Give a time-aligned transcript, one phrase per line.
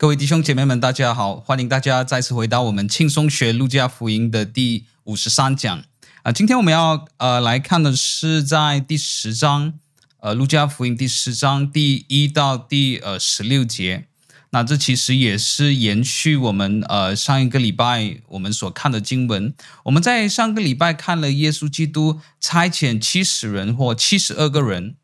[0.00, 1.36] 各位弟兄姐妹们，大家好！
[1.36, 5.84] 欢迎大家再次回到我们轻松学路加福音的第五十三讲
[6.22, 6.32] 啊。
[6.32, 9.74] 今天我们要呃来看的是在第十章，
[10.20, 14.06] 呃，路加福音第十章第一到第呃十六节。
[14.52, 19.52] 那这其实也是延续我们呃上一个礼拜我们所看的经文。
[19.84, 24.96] 我们在上个礼拜看了耶稣基督差遣七十人或七十二个人。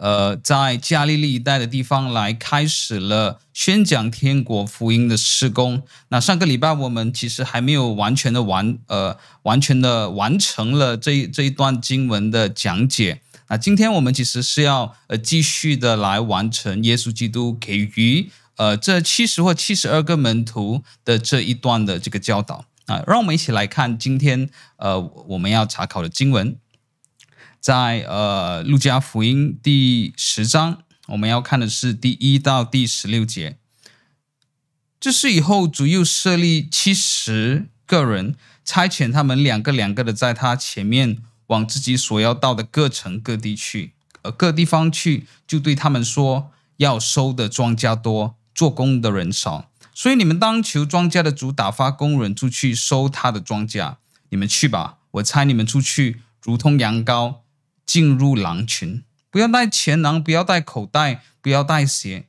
[0.00, 5.82] 呃，在加利利一带的地方来开始了宣讲天国福音的事工。
[6.08, 13.20] 那上个礼拜我们其实还没有完全的完，呃，完全的完成了这这一段经文的讲解。
[13.48, 23.02] 那今天我们其实是要呃继续的来完成耶稣基督给予呃这七十或七十二个门徒的这一段的这个教导啊。
[23.06, 26.56] 让我们一起来看今天呃我们要查考的经文。
[27.60, 30.78] 在呃，路加福音第十章，
[31.08, 33.58] 我们要看的是第一到第十六节。
[35.00, 38.34] 这是以后，主又设立七十个人，
[38.64, 53.96] 差遣他们两个两个的在他前面，往自己所要到的各城各地去，呃，各地方去，就对他们说：要收的庄稼多，做工的人少，所以你们当求庄稼的主打发工人出去收他的庄稼。
[54.30, 57.36] 你们去吧，我差你们出去，如同羊羔。
[57.88, 62.26] 进入狼群，不要带钱囊，不要带口袋，不要带鞋，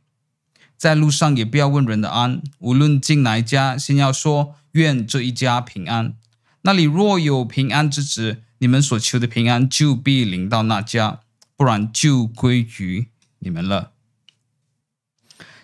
[0.78, 2.42] 在路上也不要问人的安。
[2.60, 6.16] 无论进哪一家，先要说愿这一家平安。
[6.62, 11.20] 那里若有平安之子，你们所求的平安就必临到那家，
[11.58, 13.08] 不然就归于
[13.40, 13.92] 你们了。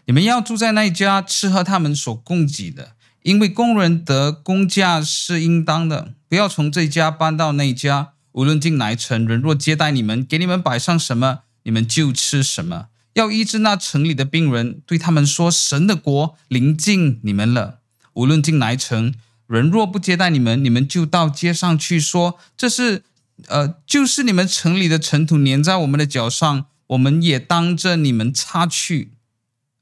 [0.03, 6.13] 你们要住在那一家，吃喝他们所供给的，因为工人得工价是应当的。
[6.27, 8.14] 不要从这家搬到那家。
[8.35, 12.87] 无论进哪一城，人若接待你们，给你们摆上什么，你们就吃什么。
[13.13, 17.79] 要医治那城里的病人，对他们说：“神的国临近你们了。”
[18.15, 19.15] 无论进哪一城，
[19.47, 23.03] 人若不接待你们，你们就到街上去说：“这是，
[23.47, 29.13] 呃，就是你们城里的尘土粘在我们的脚上，我们也当着你们擦去。”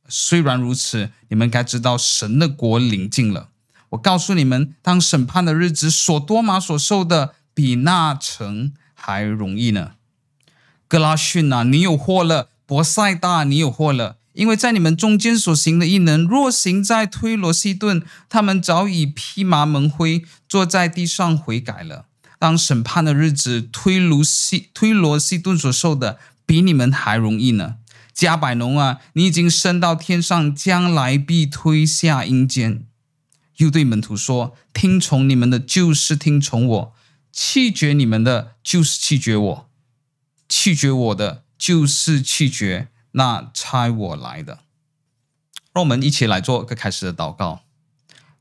[0.07, 3.49] 虽然如此，你们该知道神的国临近了。
[3.89, 7.33] 我告诉你们，当审判的日子，所多玛所受的。
[7.53, 9.91] 比那城还容易呢，
[10.87, 14.17] 格拉逊呐，你有祸了；博塞大，你有祸了。
[14.33, 22.05] 因为在你们中间所行的异能，若行在推罗西顿，他们早已披麻蒙灰，坐在地上悔改了。
[22.39, 27.75] 当审判的日子，推罗西推罗西顿所受的，比你们还容易呢。
[28.15, 32.85] 迦百农啊，你已经升到天上，将来必推下阴间。
[33.57, 36.93] 又对门徒说：听从你们的，就是听从我。
[37.33, 39.65] 弃绝你们的，就是弃绝我；
[40.47, 44.59] 弃绝我的，就是弃绝那差我来的。
[45.73, 47.63] 让我们一起来做个开始的祷告。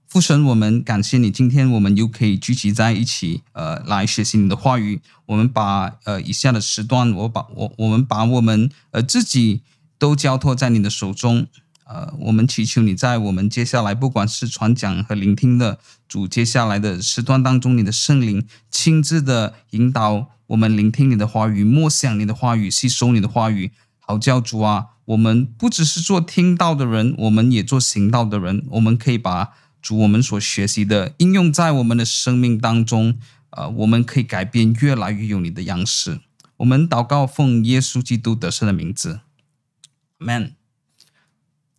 [0.07, 5.01] 父神，我们感谢你，今天我们又可以聚集在一起，呃，来学习你的话语。
[5.25, 9.63] 我们把呃以下的时段，我把我我们把我们呃自己
[9.97, 11.47] 都交托在你的手中。
[11.93, 23.73] 呃，我们祈求你在我们接下来，不管是传讲和聆听的主，接下来的时段当中，你的圣灵亲自的引导我们聆听你的话语，默想你的话语，吸收你的话语。
[24.01, 28.65] 好教主啊，我们不只是做听到的人，我们也做行道的人。
[28.71, 29.51] 我们可以把
[29.83, 33.19] 主我们所学习的应用在我们的生命当中，
[33.51, 36.21] 呃，我们可以改变，越来越有你的样式。
[36.57, 39.21] 我们祷告，奉耶稣基督得胜的名字
[40.19, 40.62] ，Amen。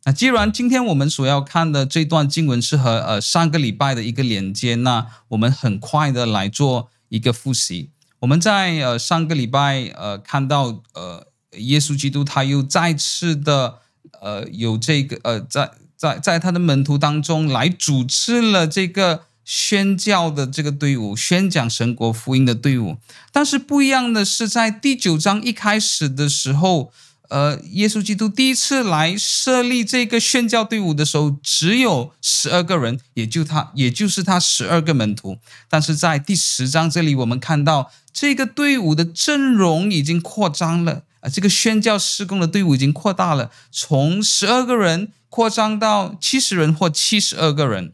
[0.05, 7.89] 那既然今天我们所要看的这段经文是和呃上个礼拜的一个连接，那我们很快的来做一个复习。
[8.19, 13.79] 我们在呃上个礼拜呃看到呃耶稣基督他又再次的
[14.19, 22.97] 呃有这个呃在在在他的门徒当中来主持了这个宣教的这个队伍，宣讲神国福音的队伍。
[23.31, 26.91] 但是不一样的是，在第九章一开始的时候。
[27.29, 35.39] 呃，耶稣基督第一次来设立这个宣教队伍的时候，只有十二个人，也就他，也就是他十二个门徒。
[35.67, 47.93] 但是在第十章这里，我们看到这个队伍的阵容已经扩张了啊，这个宣教施工的队伍已经扩大了，从十二个人扩张到七十人或七十二个人。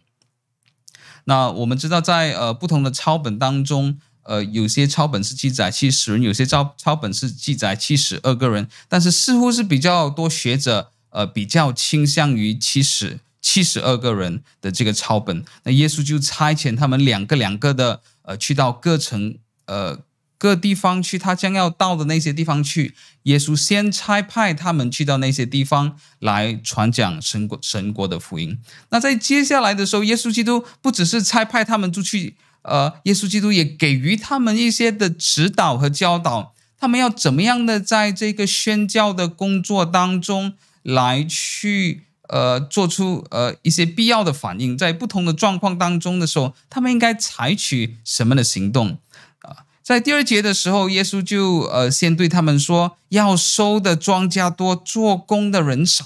[1.25, 3.99] 那我们知道，在呃不同的抄本当中。
[4.29, 15.43] 呃，有些抄本是记载七十人，有些抄抄本是记载七十二个人，但是似乎是比较多学者呃比较倾向于七十七十二个人的这个抄本。
[15.63, 19.97] 那耶稣就差遣他们两个两个的呃去到各城呃
[20.37, 22.93] 各地方去，他将要到的那些地方去。
[23.23, 28.59] 耶稣先差派他们去到那些地方来传讲神国神国的福音。
[28.91, 32.35] 那在接下来的时候，耶稣基督不只是差派他们出去，
[32.69, 42.05] 呃，耶稣基督也给予他们一些的指导和教导，他们要怎么样的在这个宣教的工作当中来去。
[42.31, 48.99] 呃，做出呃一些必要的反应，在不同的状况当中的时候，他们应该采取什么的行动
[49.39, 49.65] 啊？
[49.81, 56.05] 在第二节的时候，耶稣就呃先对他们说：“要收的庄稼多，做工的人少。”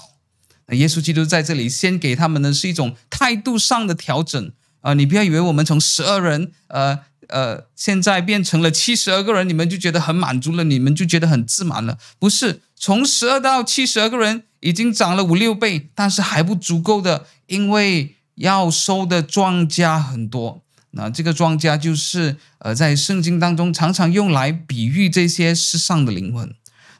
[0.72, 4.50] 耶稣基督在这里先给他们的是一种态度上的调整、
[4.84, 4.94] 呃！
[4.94, 11.98] 你不要以为我们从十二人呃呃现在变成了七十二个人，你们就觉得很满足了，你们就觉得很自满了？
[12.18, 14.44] 不是，从十二到七十二个人。
[14.64, 20.62] 已经涨了五六倍，但是还不足够的，因为要收的庄稼很多。
[20.92, 26.50] 那这个庄稼就是呃，在圣经当中常常用来比喻这些世上的灵魂。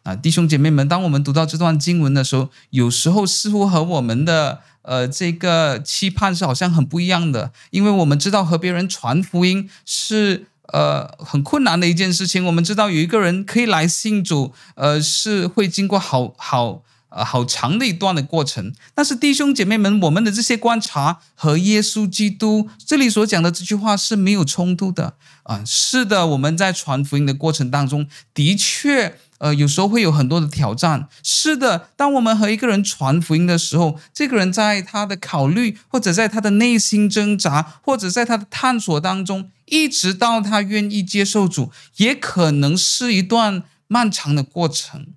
[0.04, 12.44] 啊，弟兄姐妹们，当我们读到这段经文的时候，有时候似乎和我们的呃这个期盼是好像很不一样的，因为我们知道和别人传福音是呃很困难的一件事情。
[12.44, 16.82] 我们知道有一个人可以来信主，呃，是会经过好好。
[17.16, 25.14] 呃，好长的一段的过程，但是弟兄姐妹们，我们的这些观察和耶稣基督这里所讲的这句话是没有冲突的
[25.44, 25.62] 啊。
[25.64, 31.06] 是的，我们在传福音的过程当中，的确，呃，有时候会有很多的挑战。
[31.22, 45.08] 是的，当我们和一个人传福音的时候，这个人在他的考虑，或者在他的内心挣扎，或者在他的探索当中，一直到他愿意接受主，也可能是一段漫长的过程。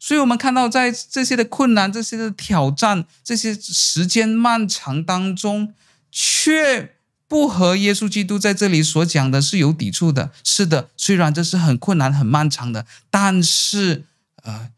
[0.00, 5.72] 所以，我们看到，在这些的困难、这些的挑战、这些时间漫长当中，
[6.10, 6.96] 却
[7.28, 10.32] 不和耶稣基督在这里所讲的是有抵触的。
[10.42, 14.04] 是的，虽然这是很困难、很漫长的，但是，
[14.42, 14.70] 呃，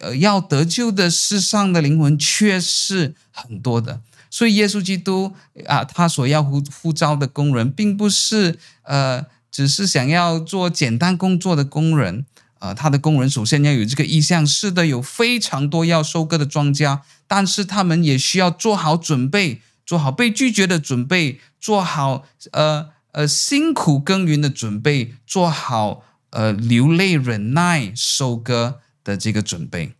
[0.00, 4.00] 呃，要得救的世上的灵魂却是很多的。
[4.30, 5.34] 所以，耶稣基督
[5.66, 12.24] 啊，他所要呼呼召的工人，并不是呃，只是想要做简单工作的工人。
[12.60, 29.94] 呃，他的工人首先要有这个意向，是的，有非常多要收割的庄稼，但是他们也需要做好准备，做好被拒绝的准备，做好呃呃辛苦耕耘的准备，做好呃流泪忍耐收割的这个准备。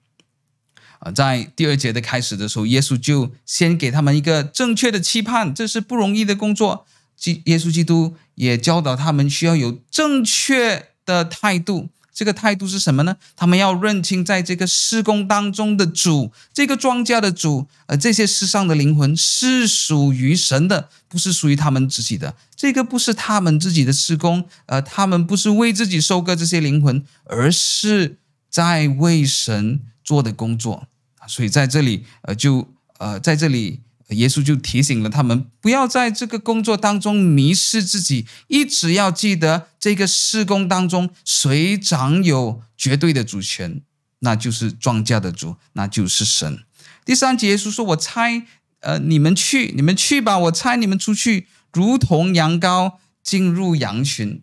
[0.98, 6.84] 呃，在第二节的开始的时候，耶稣就先给他们一个正确的期盼，这是不容易的工作。
[7.16, 11.88] 基耶稣基督也教导他们需要有正确的态度。
[12.14, 13.16] 这个态度是什么呢？
[13.34, 22.36] 他们要认清，在这个施工当中的主，这个庄稼的主，呃，这些世上的灵魂是属于神的，不是属于他们自己的。
[22.54, 28.18] 这个不是他们自己的施工，呃，他们不是为自己收割这些灵魂，而是
[28.48, 30.86] 在为神做的工作。
[31.26, 32.68] 所以在这里，呃，就
[32.98, 33.80] 呃，在这里。
[34.08, 43.80] 耶稣就提醒了他们，不要在这个工作当中迷失自己，一直要记得这个事工当中谁掌有绝对的主权，
[44.20, 46.62] 那就是庄稼的主，那就是神。
[47.04, 48.46] 第三节，耶稣说：“我差
[48.80, 54.42] 呃你们去，你们去吧，我差你们出去，如同羊羔进入羊群。”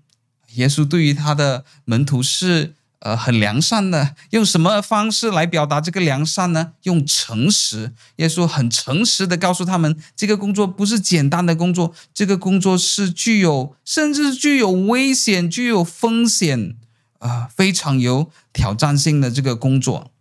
[0.55, 2.75] 耶稣对于他的门徒是。
[3.01, 6.73] 呃，很良善的，用什么方式来表达这个良善呢？
[6.83, 7.93] 用诚实。
[8.17, 16.75] 耶稣很诚实的告诉他们，这个工作不是简单的工作，这个工作是具有，甚至具有危险、具有风险，
[17.17, 20.11] 啊、呃，非常有挑战性的这个工作，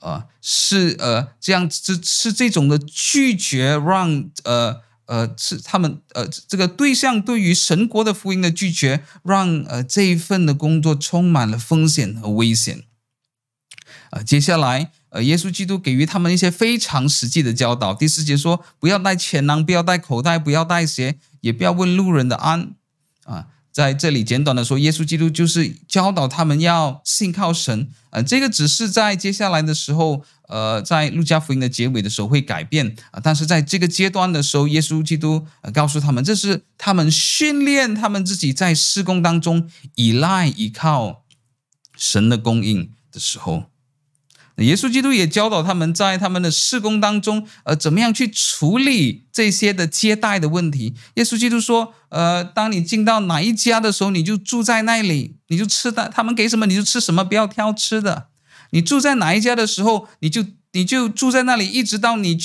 [0.00, 4.85] 啊、是呃这样子，是这种的拒绝让呃。
[5.06, 12.84] 呃，是他们呃，这个对象对于神国的福音的拒绝，让呃这一份的工作充满了风险和危险。
[14.10, 17.94] 呃，接下来呃，耶稣基督给予他们一些非常实际的教导。
[17.94, 22.74] 第四节说：不要带钱囊，不要带口袋，不要带鞋，也不要问路人的安。
[23.24, 23.46] 啊。
[23.76, 27.90] 在这里简短的说，耶稣基督就是教导他们要信靠神。
[28.08, 33.20] 呃，这个只是在接下来的时候，呃，在路加福音的结尾的时候会改变啊。
[33.22, 41.24] 但是在这个阶段的时候，耶稣基督呃告诉他们，这是他们训练他们自己在事工当中依赖依靠
[41.96, 43.64] 神的供应的时候。
[44.58, 50.94] 耶稣基督也教导他们在他们的事工当中，呃，怎么样去处理这些的接待的问题。
[51.16, 58.28] 耶稣基督说，呃，当你进到哪一家的时候，你就住在那里，你就吃的，他们给什么你就吃什么，不要挑吃的。
[58.70, 62.38] 你住在哪一家的时候，你就你就住在那里，一直到你，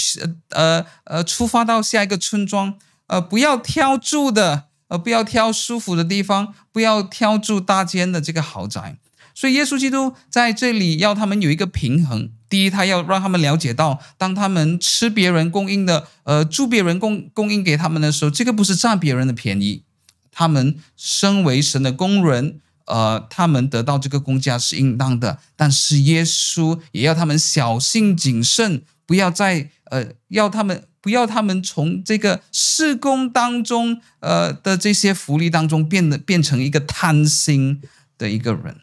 [0.50, 2.76] 呃呃，出发到下一个村庄，
[3.08, 4.66] 呃，不要挑住的。
[4.92, 8.98] 呃，不要挑舒服的地方，不要挑住大间的这个豪宅。
[9.34, 12.30] 所以耶稣基督在这里要他们有一个平衡。
[12.50, 19.84] 第一，他要让他们了解到，当他们吃别人供应的，呃，住别人供供应给他们的时候，这个不是占别人的便宜。
[20.30, 25.40] 他们身为神的工人，呃，他们得到这个工价是应当的。
[25.56, 37.82] 但是耶稣也要他们小心谨慎，不要再呃，要他们不要他们从这个事工当中，呃的这些福利当中变得变成一个贪心
[38.18, 38.78] 的一个人。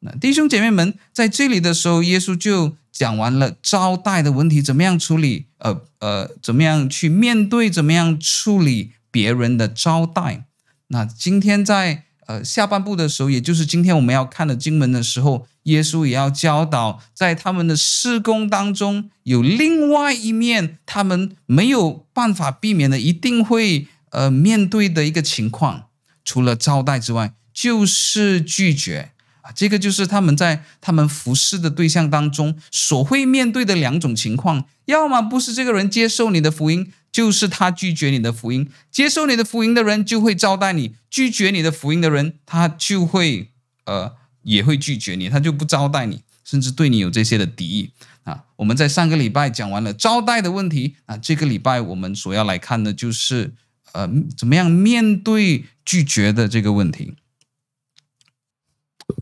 [0.00, 5.46] 那弟兄姐妹们在这里的时候，耶稣就讲完了招待的问题，怎么样处理？
[5.58, 7.70] 呃呃，怎么样去面对？
[7.70, 10.44] 怎么样处理别人的招待？
[10.88, 25.86] 那今天在呃下半部的时候，也就是今天我们要看的经文的时候，耶稣也要教导，在他们的施工当中有另外一面，他们没有办法避免的，一定会呃面对的一个情况，
[26.24, 29.12] 除了招待之外，就是拒绝。
[29.54, 38.68] 这个就是他们在他们服侍的对象当中所会面对的两种情况：要么不是这个人接受你的福音，就是他拒绝你的福音。
[38.90, 43.50] 接受你的福音的人就会招待你，拒绝你的福音的人，他就会
[43.84, 44.12] 呃
[44.42, 47.90] 也会拒绝你，他就不招待你，甚至对你有这些的敌意
[48.24, 48.44] 啊。
[48.56, 53.54] 我们在上个礼拜讲完了招待的问题啊，这个礼拜我们所要来看的就是
[53.92, 57.14] 呃怎么样面对拒绝的这个问题。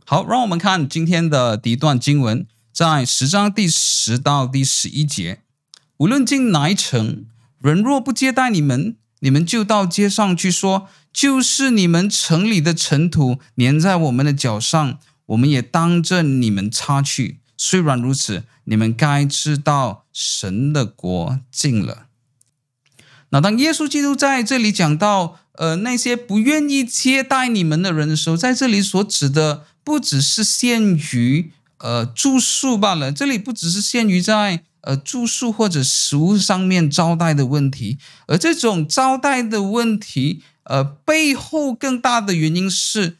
[0.06, 5.40] 好，让我们看今天的第一段经文，在十章第十到第十一节。
[5.96, 7.26] 无论进哪一城，
[7.60, 17.40] 人若不接待你们，你们就到街上去说，就是你们城里的尘土粘在我们的脚上，我们也当着你们擦去。
[17.56, 22.06] 虽然如此，你们该知道神的国近了。
[23.30, 29.64] 那当耶稣基督在这里讲到，呃，那些不愿意接待你们的人的时候，在这里所指的。
[29.84, 43.18] 不只是限于呃住宿罢了，这里不只是限于在呃住宿或者食物上面招待的问题，而这种招待的问题，呃背后更大的原因是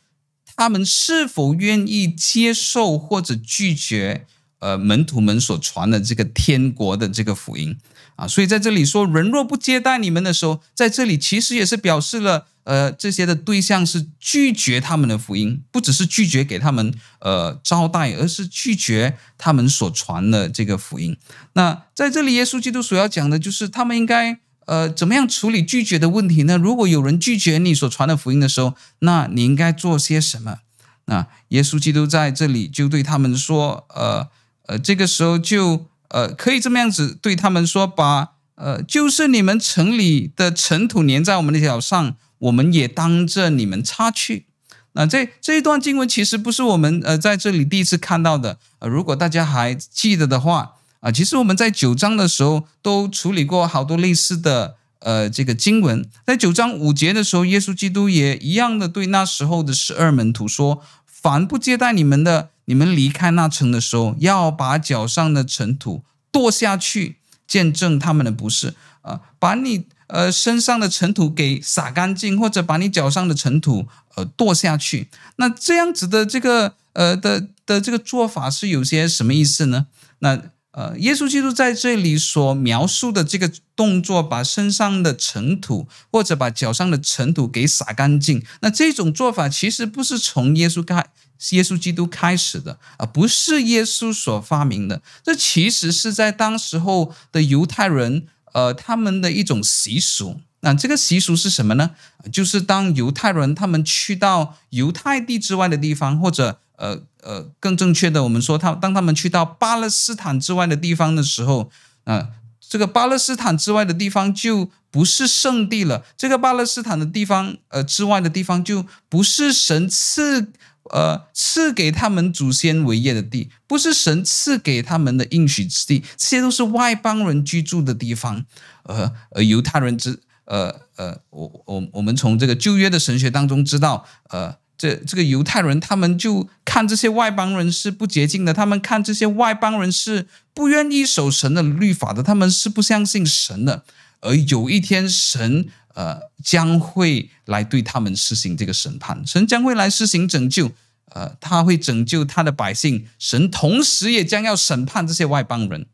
[0.56, 4.26] 他们是否愿意接受或者拒绝
[4.60, 7.76] 呃门徒们所传的这个天国的这个福音。
[8.16, 12.46] 啊，所以在这里说人若不接待你们的时候，在这里其实也是表示了。
[12.64, 21.14] 呃，这些的对象是拒绝他们的福音，不只是拒绝给他们呃招待，而是拒绝他们所传的这个福音。
[21.52, 26.56] 那在这里，耶稣基督所要讲的就是他们应该呃怎么样处理拒绝的问题呢？
[26.56, 30.60] 如果有人拒绝你所传的福音的时候，那你应该做些什么？
[31.04, 34.26] 那耶稣基督在这里就对他们说，呃
[34.68, 42.16] 呃，这个时候就呃可以这么样子对他们说，把呃就是你们城里的尘土粘在我们的脚上。
[42.38, 44.46] 我们也当着你们擦去。
[44.92, 48.58] 那这这一段经文其实不是我们呃在这里第一次看到的。
[48.80, 56.06] 呃，如果大家还记得的话，啊，其实我们在九章的时候都处理过好多类似的呃这个经文。
[56.26, 67.16] 在九章五节的时候，耶稣基督也一样的对那时候的十二门徒说：“凡不接待你们的，你们离开那城的时候，要把脚上的尘土跺下去，
[67.46, 75.08] 见证他们的不是啊，把你。”呃，身上的尘土给撒干净，或者把你脚上的尘土呃跺下去。
[75.36, 79.86] 那这样子的这个呃的的这个做法是有些什么意思呢？
[80.18, 80.38] 那
[80.72, 91.06] 呃，耶稣基督在这里所描述的这个动作，把身上的尘土或者把脚上的尘土给撒干净，那这种做法其实不是从耶稣开
[91.38, 95.02] 是耶稣基督开始的，而不是耶稣所发明的。
[95.22, 98.26] 这其实是在当时候的犹太人。
[98.54, 101.90] 呃，他们的一种习俗，那这个习俗是什么呢？
[102.32, 111.68] 就是当犹太人他们去到犹太地之外的地方，或者呃呃，更正确的，我们说他当他们去到巴勒斯坦之外的地方的时候，
[112.04, 112.28] 啊、
[112.74, 116.04] 这个巴勒斯坦之外的地方就不是圣地了。
[116.16, 120.50] 这个巴勒斯坦的地方，呃，之外的地方就不是神赐。
[120.90, 128.44] 呃，赐给他们祖先为业的地，不是神赐给他们的应许之地，这些都是外邦人居住的地方。
[128.82, 143.84] 呃，呃，犹太人之，呃呃，我我我们从这个旧约的神学当中知道，呃，这这个犹太人他们就看这些外邦人是不洁净的，他们看这些外邦人是不愿意守神的律法的，他们是不相信神的。
[144.20, 145.66] 而有一天神。
[145.94, 150.72] 呃，将会来对他们施行这个审判，神将会来施行拯救，
[151.12, 155.86] 呃，他会拯救他的百姓，神同时也将要审判这些外邦人。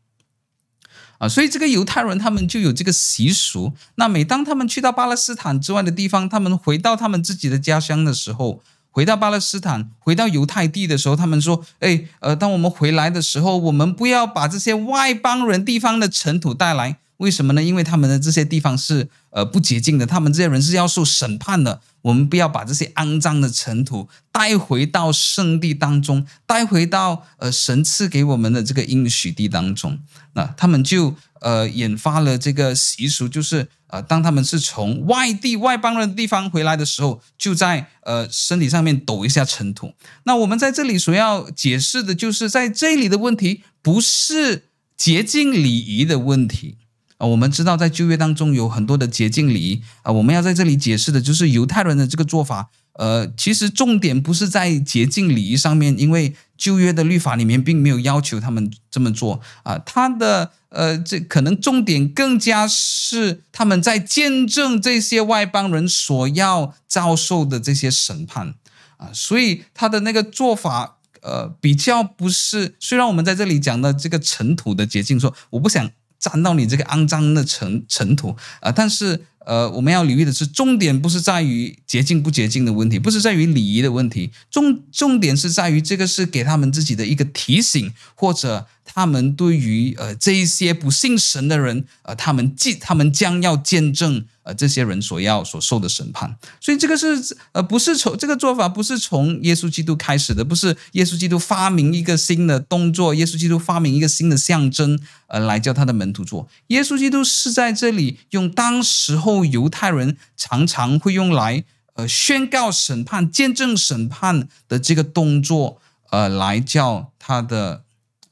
[1.21, 3.71] 啊，所以这个犹太人他们就有这个习俗。
[3.93, 8.59] 那每当他们去到巴勒斯坦之外的地方，他们回到他们自己的家乡的时候，
[8.89, 16.97] 回到巴勒斯坦，回到犹太地的时候，他们说：“哎，呃，当我们回来的时候，我们不要把这些外邦人地方的尘土带来。
[17.21, 17.63] 为什么呢？
[17.63, 21.79] 因为他们的这些地方是呃不洁净的，他们这些人是要受审判的。
[22.01, 29.99] 我们不要把这些肮脏的尘土带回到圣地当中，带回到呃神赐给我们的这个应许地当中。
[30.33, 33.69] 那他们就呃引发了这个习俗，就是。
[33.91, 39.93] 呃，当他们是从外地外邦人的地方回来的时候，就在呃身体上面抖一下尘土。
[40.23, 46.77] 那我们在这里所要解释的就是，在这里的问题不是洁净礼仪的问题
[47.21, 47.27] 啊。
[47.27, 52.69] 我们知道在旧约当中有很多的洁净礼仪啊，我们要在这里解释的就是犹太人的这个做法。
[52.93, 59.77] 呃，其实重点不是在洁净礼仪上面，因为旧约的律法里面并没有要求他们这么做啊。
[59.77, 60.51] 他的。
[60.71, 68.55] 呃，这可能重点更加是他们在见证这些外邦人所要遭受的这些审判
[68.95, 72.75] 啊，所以他的那个做法，呃，比较不是。
[72.79, 79.25] 虽然我们在这里讲的这个尘土的洁净，说我不想沾到你这个肮脏的尘尘土啊，但是。
[79.45, 94.25] 呃，我们要留意的是，重点不是在于洁净不洁净的问题，不是在于礼仪的问题，重重点是在于这个是给他们自己的一个提醒，或者他们对于呃这一些不信神的人，呃，他们既他们将要见证。
[94.43, 106.49] 呃，这些人所要所受的审判，所以这个是呃，不是从这个做法不是从耶稣基督开始的，不是耶稣基督发明一个新的动作，耶稣基督发明一个新的象征，呃，来叫他的门徒做。
[106.69, 117.83] 耶稣基督是在这里用当时候犹太人常常会用来呃宣告审判、见证审判的这个动作，呃，来叫他的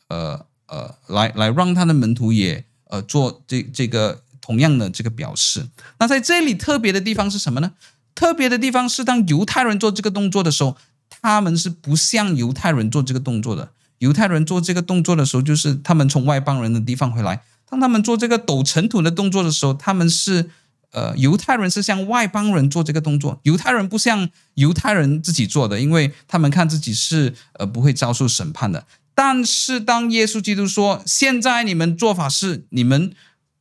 [0.10, 4.22] 呃呃来来让他的门徒也呃做这这个。
[4.42, 5.68] 同样的这个表示，
[6.00, 7.74] 那在这里特别的地方是什么呢？
[8.16, 10.76] 特别的地方是当犹太人做这个动作的时候，
[11.08, 13.70] 他们是不像犹太人做这个动作的。
[14.00, 17.44] 犹太人做这个动作的时候，就是他们从外邦人的地方回来。
[17.70, 20.50] 当他们做这个抖尘土的动作的时候，他们是
[20.92, 28.86] 呃，犹太人是向外邦人做这个动作，犹太人不像犹太人自己做的，因为他们看自己是呃不会遭受审判的。
[29.14, 33.12] 但是当耶稣基督说：“现在你们做法是你们。”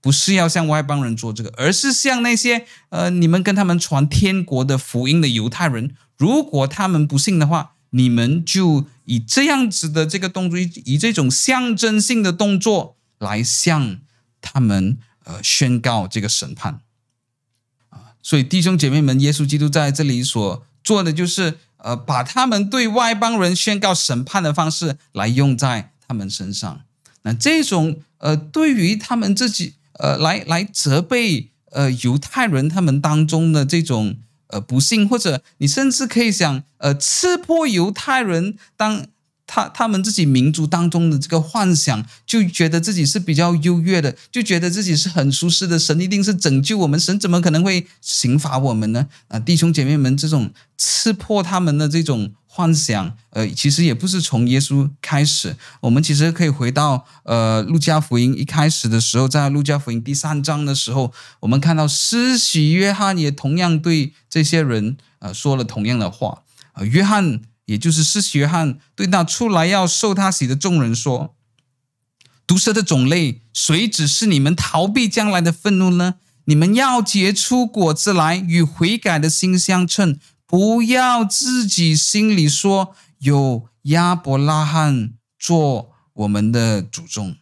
[0.00, 13.98] 不是要向外邦人做这个，而是向那些呃，你们跟他们传天国的福音的犹太人，如果他们不信的话，你们就以这样子的这个动作，以这种象征性的动作来向
[14.40, 16.80] 他们呃宣告这个审判。
[18.28, 26.82] 所以弟兄姐妹们，耶稣基督在这里所做的就是呃，把他们对外邦人宣告审判的方式来用在他们身上。
[27.22, 29.76] 那这种呃，对于他们自己。
[30.00, 34.14] 呃，来来责备呃犹太人他们当中的这种
[34.46, 39.06] 呃不幸，或者你甚至可以想呃刺破犹太人当
[39.48, 49.08] 他他们自己民族当中的这个幻想，就觉得自己是比较优越的，就觉得自己是很舒适的，神一定是拯救我们，神怎么可能会刑罚我们呢？
[49.26, 52.30] 啊，弟兄姐妹们，这种刺破他们的这种。
[52.50, 55.54] 幻想，呃，其实也不是从耶稣开始。
[55.82, 66.42] 我们其实可以回到，呃，路加福音一开始的时候，在路加福音第三章的时候，我们看到施洗约翰也同样对这些人，呃，说了同样的话。
[66.72, 71.36] 呃，约翰，也就是施洗约翰，对那出来要受他洗的众人说
[72.46, 76.14] ：“毒蛇的种类，谁指示你们逃避将来的愤怒呢？
[76.46, 80.18] 你们要结出果子来，与悔改的心相称。”
[80.50, 87.36] 不要自己心里说，有亚伯拉罕做我们的祖宗，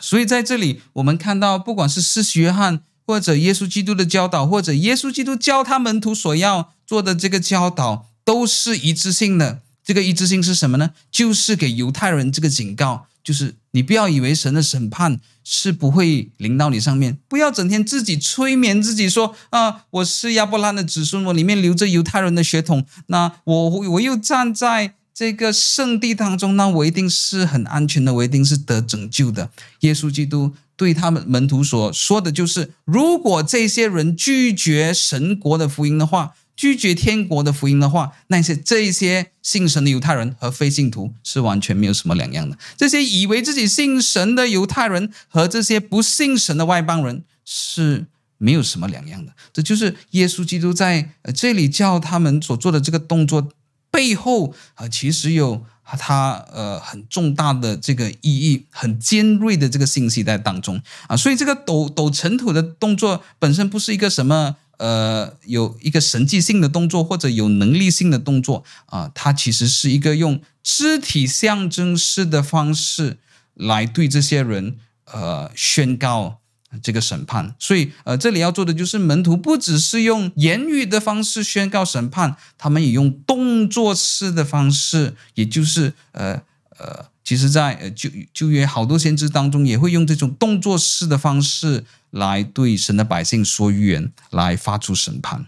[0.00, 9.60] 所以在这里我们看到，不管是施洗约翰或者耶稣基督的教导，或者耶稣基督教他门徒所要做的这个教导，都是一致性的。
[9.84, 10.92] 这个一致性是什么呢？
[11.10, 13.06] 就是给犹太人这个警告。
[13.22, 29.48] 就是你不要以为神的审判是不会临到你上面，不要整天自己催眠自己说啊，我是亚伯拉罕的子孙，我里面流着犹太人的血统，那我我又站在这个圣地当中，那我一定是很安全的，我一定是得拯救的。
[29.80, 36.34] 耶稣基督对他们门徒所说的就是，如果这些人拒绝神国的福音的话。
[36.56, 42.56] 拒绝天国的福音的话，那些这些信神的犹太人和非信徒是完全没有什么两样的。
[42.76, 48.06] 这些以为自己信神的犹太人和这些不信神的外邦人是
[48.38, 49.32] 没有什么两样的。
[49.52, 53.50] 这就是耶稣基督在这里叫他们所做的这个动作，
[53.90, 61.16] 背后啊、其实有它呃很重大的这个意义，很尖锐的这个信息在当中啊。
[61.16, 73.18] 所以这个抖抖尘土的动作本身不是一个什么呃有一个神迹性的动作或者有能力性的动作啊，它其实是一个用肢体象征式的方式
[73.54, 74.76] 来对这些人
[75.12, 76.40] 呃宣告。
[76.82, 86.42] 这个审判，所以呃，这里要做的就是门徒不只是用言语的方式宣告审判，他们也用动作式的方式，也就是呃
[86.76, 95.46] 呃，其实在呃旧旧约好多先知当中也会用这种动作式的方式来对神的百姓说预言，来发出审判。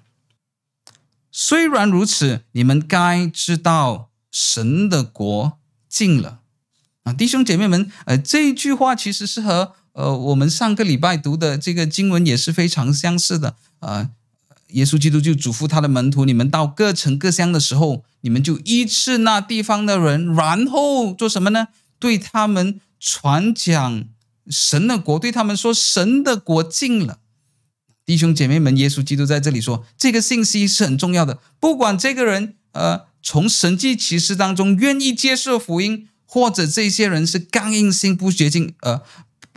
[1.31, 6.41] 虽然如此，你们该知道神的国近了
[7.05, 9.75] 啊，弟兄姐妹们，呃，这一句话其实是和。
[9.93, 13.57] 呃，我们上个礼拜读的这个经文也是非常相似的。
[13.79, 14.11] 呃，
[14.73, 21.69] 耶稣基督就嘱咐他的门徒：你们到各城各乡的时候，你们就医治那地方的人，然后做什么呢？
[21.99, 24.05] 对他们传讲
[24.49, 27.19] 神的国，对他们说神的国近了。
[28.05, 31.39] 弟兄姐妹们，耶稣基督在这里说，这个信息是很重要的。
[31.59, 39.03] 不管这个人呃从神迹奇事当中愿意接受福音，或者这些人是刚硬心不洁净，呃。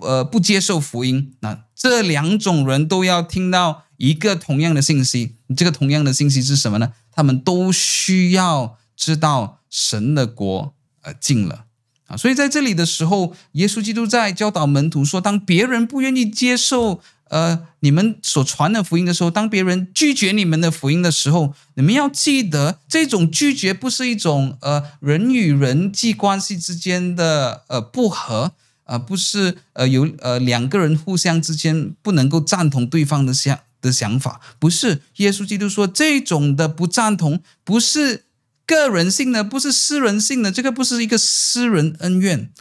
[0.01, 5.35] 呃，不接受福音，那这两种人都要听到一个同样的信息。
[5.57, 6.93] 这个同样的信息是什么呢？
[7.11, 11.65] 他们都需要知道神的国呃近了
[12.09, 12.17] 啊。
[12.17, 28.51] 所以在这里的时候，耶稣基督在教导门徒说：当别人不愿意接受呃你们所传的福音的时候，当别人拒绝你们的福音的时候，你们要记得，这种拒绝不是一种呃人与人际关系之间的呃不和。
[28.91, 38.23] 而不是呃有呃两个人互相之间不能够赞同对方的想的想法，不是耶稣基督说这种的不赞同不是
[38.69, 42.51] 个人性的，不是私人性的，这个不是一个私人恩怨，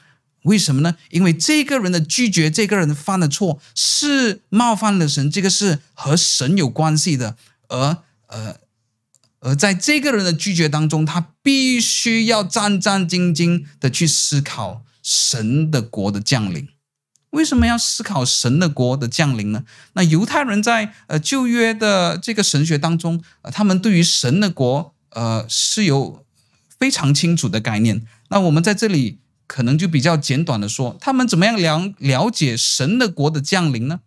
[0.44, 0.96] 为什么呢？
[1.10, 7.36] 因为这个人的拒绝，这个人犯的错是冒犯了神，这个是和神有关系的，
[7.68, 8.56] 而呃
[9.40, 14.84] 而在这个人的拒绝当中，他必须要战战兢兢的去思考。
[15.00, 16.68] 神的国的降临，
[17.30, 19.64] 为什么要思考神的国的降临呢？
[19.94, 26.24] 那犹太人在呃旧约的这个神学当中，呃，他们对于神的国呃是有
[26.78, 28.06] 非常清楚的概念。
[28.28, 34.00] 那我们在这里可能就比较简短的说，他们怎么样了了解神的国的降临呢？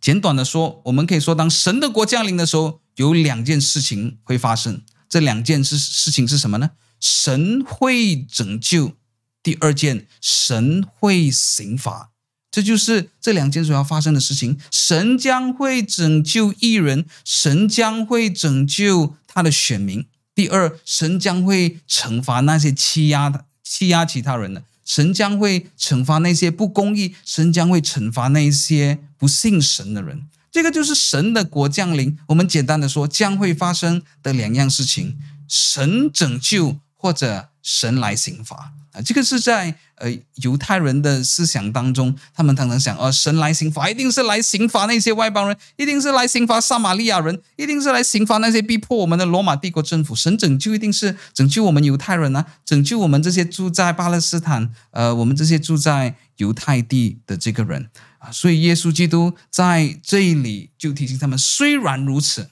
[0.00, 4.82] 简短的说，我们可以说，当神的国降临的时候，有两件事情会发生。
[5.08, 6.70] 这两件事事情是什么呢？
[6.98, 8.96] 神会拯救。
[9.42, 12.10] 第二件，神会刑罚，
[12.50, 14.58] 这就是这两件所要发生的事情。
[14.70, 20.04] 神将会拯救一人，神将会拯救他的选民。
[20.34, 24.62] 第二，神将会惩罚那些欺压的、欺压其他人的。
[24.84, 30.26] 神将会惩罚那些不公义，神将会惩罚那些不信神的人。
[30.50, 32.18] 这个就是神的国降临。
[32.26, 35.16] 我们简单的说，将会发生的两样事情：
[35.48, 38.72] 神拯救或者神来刑罚。
[38.92, 50.14] 啊，这个是在呃犹太人的思想当中，他们常常想，哦，神来刑罚，一定是来刑罚那些外邦人，一定是来刑罚撒玛利亚人，一定是来刑罚那些逼迫我们的罗马帝国政府。
[50.14, 58.30] 神拯救一定是拯救我们犹太人啊，拯救我们这些住在巴勒斯坦，呃，我们这些住在犹太地的这个人啊。
[58.30, 62.50] 所以耶稣基督在这里就提醒他们，虽然如此，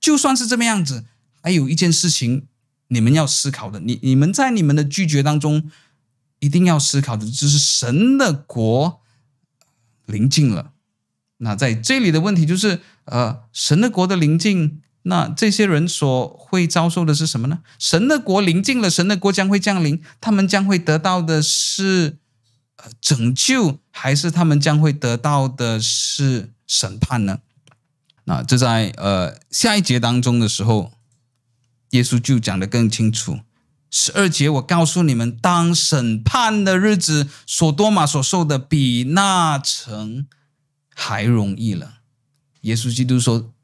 [0.00, 1.04] 就算是这么样子，
[1.42, 2.46] 还有一件事情。
[2.88, 5.70] 你们要思考的，你你们在你们的拒绝当中，
[6.38, 9.00] 一定要思考的，就是神的国
[10.04, 10.70] 临近了。
[11.38, 17.58] 那在这里的问题就是，呃，神的国的临近，那这些人所会遭受的是什么呢？
[17.78, 22.18] 神的国临近了，神的国将会降临，他们将会得到的是
[23.00, 27.40] 拯救，还是他们将会得到的是审判呢？
[28.24, 30.92] 那这在呃下一节当中的时候。
[31.90, 33.40] 耶稣就讲得更清楚。
[33.90, 40.26] 十二节，我告诉你们，当审判的日子，所多玛所受的比那城
[40.94, 41.98] 还容易了。
[42.62, 43.54] 耶稣基督说：“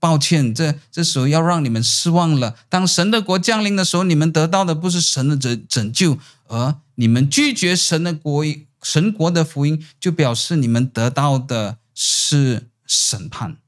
[0.00, 2.56] 抱歉，这这时候要让你们失望了。
[2.70, 8.42] 当神的国降临的时候，你们得到的不是神的拯拯救，而你们拒绝神的国，
[8.82, 13.58] 神国的福音，就表示你们得到的是审判。”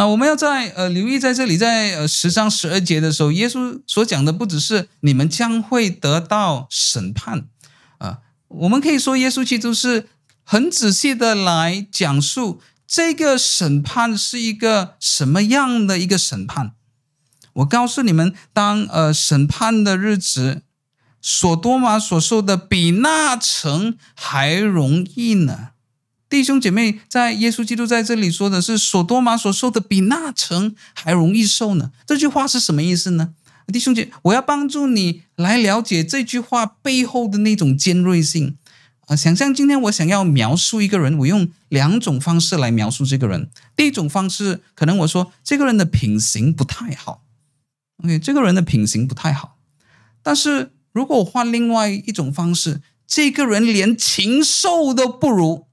[0.00, 7.44] 那我们要在呃留意在这里，在呃十章十二节的时候，耶稣所讲的不只是你们将会得到审判
[7.98, 10.08] 啊，我们可以说耶稣基督是
[10.42, 16.72] 很仔细的来讲述这个审判是一个什么样的一个审判。
[17.52, 20.62] 我告诉你们，当呃审判的日子，
[21.20, 25.69] 所多玛所受的比那城还容易呢。
[26.30, 31.90] 弟兄姐妹，在耶稣基督在这里说的是，所多玛所受的比那城还容易受呢。
[32.06, 33.34] 这句话是什么意思呢？
[33.72, 38.56] 弟兄姐，我要帮助你来了解这句话背后的那种尖锐性。
[39.06, 43.50] 啊，想象今天我想要描述一个人，我用两种方式来描述这个人。
[43.74, 47.24] 第一种方式，可能我说这个人的品行不太好。
[48.04, 49.56] OK，这个人的品行不太好。
[50.22, 55.66] 但是如果我换另外一种方式，这个人连禽兽都不如，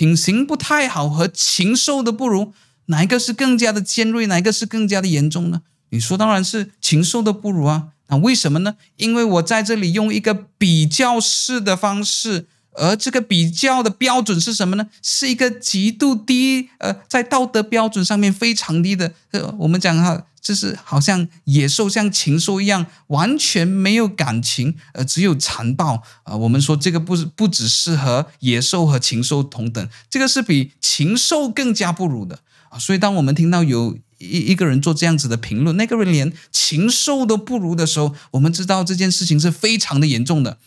[0.00, 2.54] 品行不太好和禽兽的不如，
[2.86, 4.26] 哪一个是更加的尖锐？
[4.28, 5.60] 哪一个是更加的严重呢？
[5.90, 7.88] 你说当然是禽兽的不如啊。
[8.08, 8.76] 那为什么呢？
[8.96, 14.86] 因为我在这里用一个比较式的方式，而这个比较的标准是什么呢？
[15.02, 19.12] 是一个极度低，呃，在道德标准上面非常低的。
[19.32, 26.02] 呃，我们讲哈，就是好像野兽，像禽兽一样，完全没有感情，呃，只有残暴。
[26.22, 40.58] 啊、我们说这个不是不只适合野兽和禽兽同等，这个是比禽兽更加不如的啊、所以当我们听到有一一个人做这样子的评论，那个人连禽兽都不如的时候，我们知道这件事情是非常的严重的。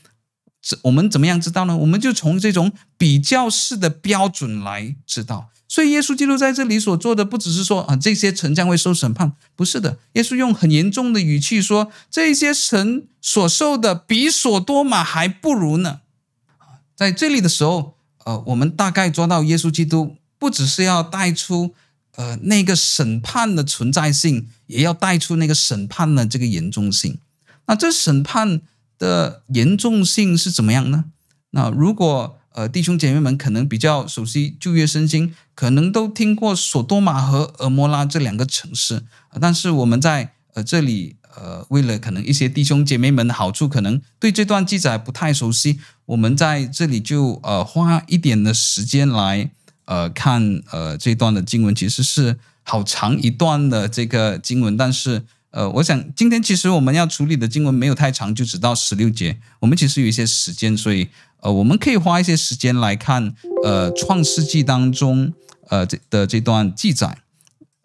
[0.83, 1.77] 我们怎么样知道呢？
[1.77, 5.49] 我们就从这种比较式的标准来知道。
[5.67, 9.97] 所以耶稣基督在这里所做的，不只是说啊，这些城将会受审判，不是的。
[10.13, 16.01] 耶稣用很严重的语气说，这些城所受的比所多玛还不如呢。
[16.95, 17.95] 在这里的时候，
[18.25, 21.73] 呃，我们大概抓到耶稣基督不只是要带出。
[22.15, 27.17] 呃，那个审判的存在性，也要带出那个审判的这个严重性。
[27.65, 28.61] 那这审判
[28.99, 31.05] 的严重性是怎么样呢？
[31.49, 39.03] 那如果呃弟兄姐妹们可能比较熟悉旧约圣经，可能都听过所多玛和蛾摩拉这两个城市。
[39.39, 49.51] 但是我们在呃这里呃，为了可能一些弟兄姐妹们的好处，可能对这段记载不太熟悉，我们在这里就呃花一点的时间来。
[49.85, 59.37] 呃，看呃这段的经文其实是好长一段的这个经文，但是呃，我想今天其实我们要处理的经文没有太长，就只到十六节。
[59.59, 61.07] 我们其实有一些时间，所以
[61.41, 65.31] 呃，我们可以花一些时间来看呃创世纪当中
[65.69, 67.19] 呃这的这段记载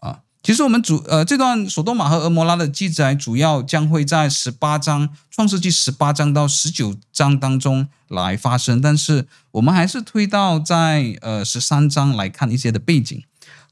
[0.00, 0.20] 啊。
[0.42, 13.22] 其实我们主呃这段所多玛和俄摩拉的记载，主要将会在十八章创世纪十八章到十九章当中来发生，但是我们还是推到在呃十三章来看一些的背景。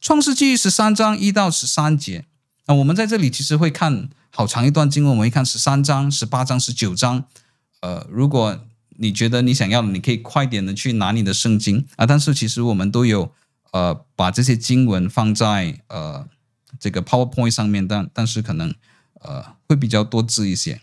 [0.03, 2.27] 创世纪十三章一到十三节，
[2.67, 7.25] 那我们在这里其实会看好长一段经文，我们会看十三章、十八章、十九章。
[7.81, 8.61] 呃，如果
[8.99, 12.05] 你觉得你想要，你可以快点的去拿你的圣经啊。
[12.07, 13.33] 但是其实我们都有
[13.73, 16.29] 呃把这些经文放在呃。
[16.79, 18.75] 这个 PowerPoint 上面，但但是可能
[19.23, 20.83] 呃会比较多字一些。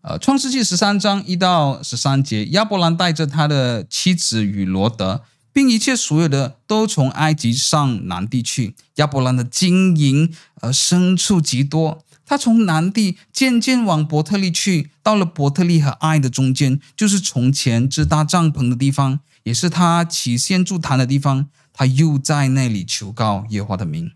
[0.00, 8.74] 呃，创世纪十三章一到十三节，亚伯兰带着他的妻子与罗德，并一切所有的，都从埃及上南地去。
[8.96, 21.48] 亚伯兰的金银呃牲畜极多，他从南地渐渐往伯特利去，到了伯特利和爱的中间，就是从前支搭帐篷的地方，也是他起先筑坛的地方。
[21.74, 24.12] 他又在那里求告耶和华的名。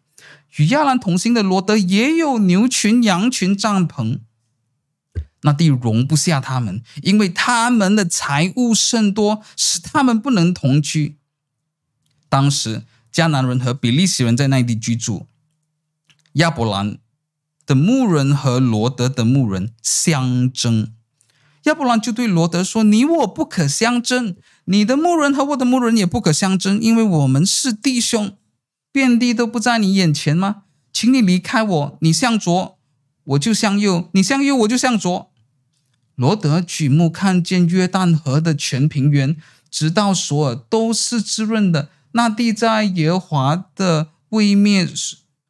[0.57, 4.19] 与亚兰同行的罗得也有牛群、羊群、帐篷，
[5.43, 11.17] 那地容不下他们，因为他们的财物甚多，使他们不能同居。
[12.29, 15.27] 当时迦南人和比利时人在那地居住，
[16.35, 16.99] 亚伯兰
[17.65, 20.93] 的牧人和罗德的牧人相争，
[21.65, 24.37] 亚伯兰就对罗德说：“你我不可相争，
[24.67, 28.37] 你的牧人和我的牧人也不可相争，因为我们是弟兄。”
[28.93, 30.63] 遍地都不在你眼前吗？
[30.91, 32.79] 请你离开我，你向左，
[33.25, 35.31] 我就向右；你向右，我就向左。
[36.15, 39.37] 罗德举目看见约旦河的全平原，
[39.71, 41.91] 直到索尔，都是滋润的。
[42.17, 44.89] 那地在耶和华的位灭，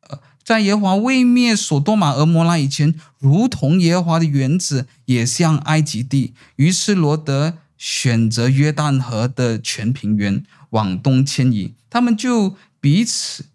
[0.09, 6.35] 呃，在耶和华位灭所多玛、蛾摩拉以前，如同耶和华的原子，也像埃及地。
[6.57, 11.75] 于是罗得选择约旦河的全平原，往东迁移。
[11.89, 12.57] 他们就。
[12.79, 13.47] 彼此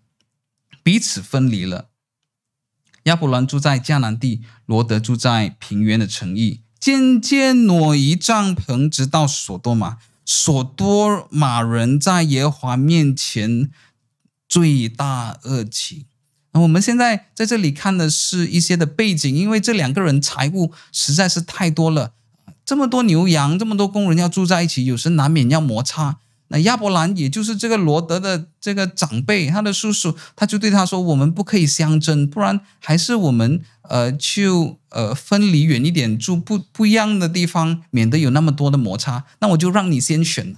[0.84, 1.88] 彼此分离了。
[3.04, 10.00] 亚伯兰住在迦南地，罗得住在平原的城邑，渐渐挪移帐篷，直到所多玛。
[10.26, 13.70] 所多玛人在耶华面前
[14.48, 16.06] 罪大恶极。
[16.54, 22.14] 那我们现在在这里看的是一些的背景，因为这两个人财物实在是太多了，
[22.66, 26.18] 这么多牛羊，这么多工人要住在一起，有时难免要摩擦。
[26.52, 39.24] 那亚伯兰也就是这个罗德的这个长辈，他的叔叔，他就对他说：“我们不可以相争，不然还是我们呃就呃分离远一点，住不不一样的地方，免得有那么多的摩擦。
[39.40, 40.56] 那我就让你先选。”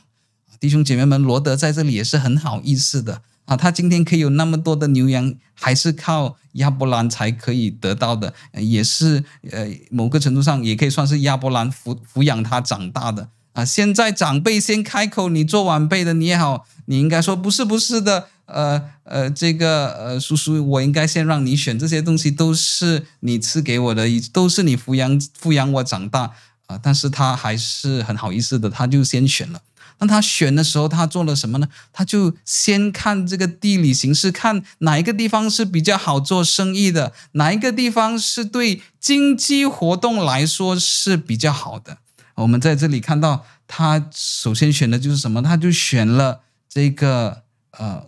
[0.59, 3.21] 弟兄姐妹们，罗德在这里也是很好意思的。
[3.45, 13.65] 啊，他今天可以有那么多的牛羊，还是靠亚伯兰才可以得到的，也是呃，某个程度上也可以算是亚伯兰抚抚养他长大的啊。
[13.65, 26.31] 现在长辈先开口，你做晚辈的你也好，你应该说不是不是的，呃呃，这个呃叔叔，我应该先让你选，这些东西都是你赐给我的，都是你抚养抚养我长大
[26.67, 26.79] 啊。
[26.81, 29.61] 但是他还是很好意思的，他就先选了。
[29.99, 31.67] 当他选的时候，他做了什么呢？
[31.93, 41.99] 他就先看这个地理形势，看哪一个地方是比较好做生意的，哪一个地方是对经济活动来说是比较好的。
[42.35, 45.41] 我们在这里看到，他首先选的就是什么？
[45.41, 48.05] 他就选了这个呃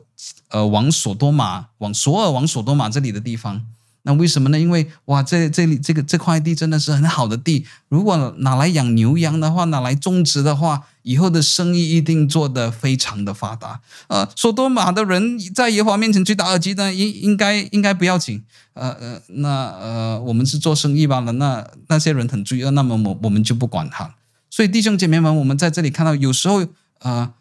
[0.49, 3.65] 呃，往索多玛、往索尔、往索多玛这里的地方。
[4.07, 4.59] 那为什么呢？
[4.59, 13.81] 因为哇，这这里这个这块地真的是很好的地，如果拿来养牛羊的话，拿来种植的话，以后的生意一定做得非常的发达。
[14.07, 18.43] 呃，索多玛的人在耶和华面前去打耳机的，应应该应该不要紧。
[18.73, 21.19] 呃呃，那呃，我们是做生意吧？
[21.19, 24.13] 那那些人很罪恶，那么我我们就不管他。
[24.51, 26.65] 所以弟兄姐妹们，我们在这里看到，有时候
[26.99, 27.33] 呃。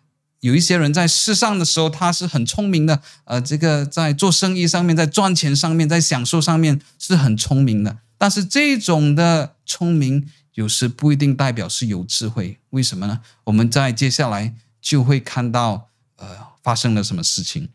[0.44, 7.96] 有一些人在世上的时候，他是很聪明的，呃，这个在做生意上面，在赚钱上面，在享受上面是很聪明的。
[8.18, 12.58] 但是这种的聪明，有时不一定代表是有智慧。
[12.70, 13.20] 为什么呢？
[13.44, 16.26] 我们在接下来就会看到，呃，
[16.62, 17.70] 发生了什么事情。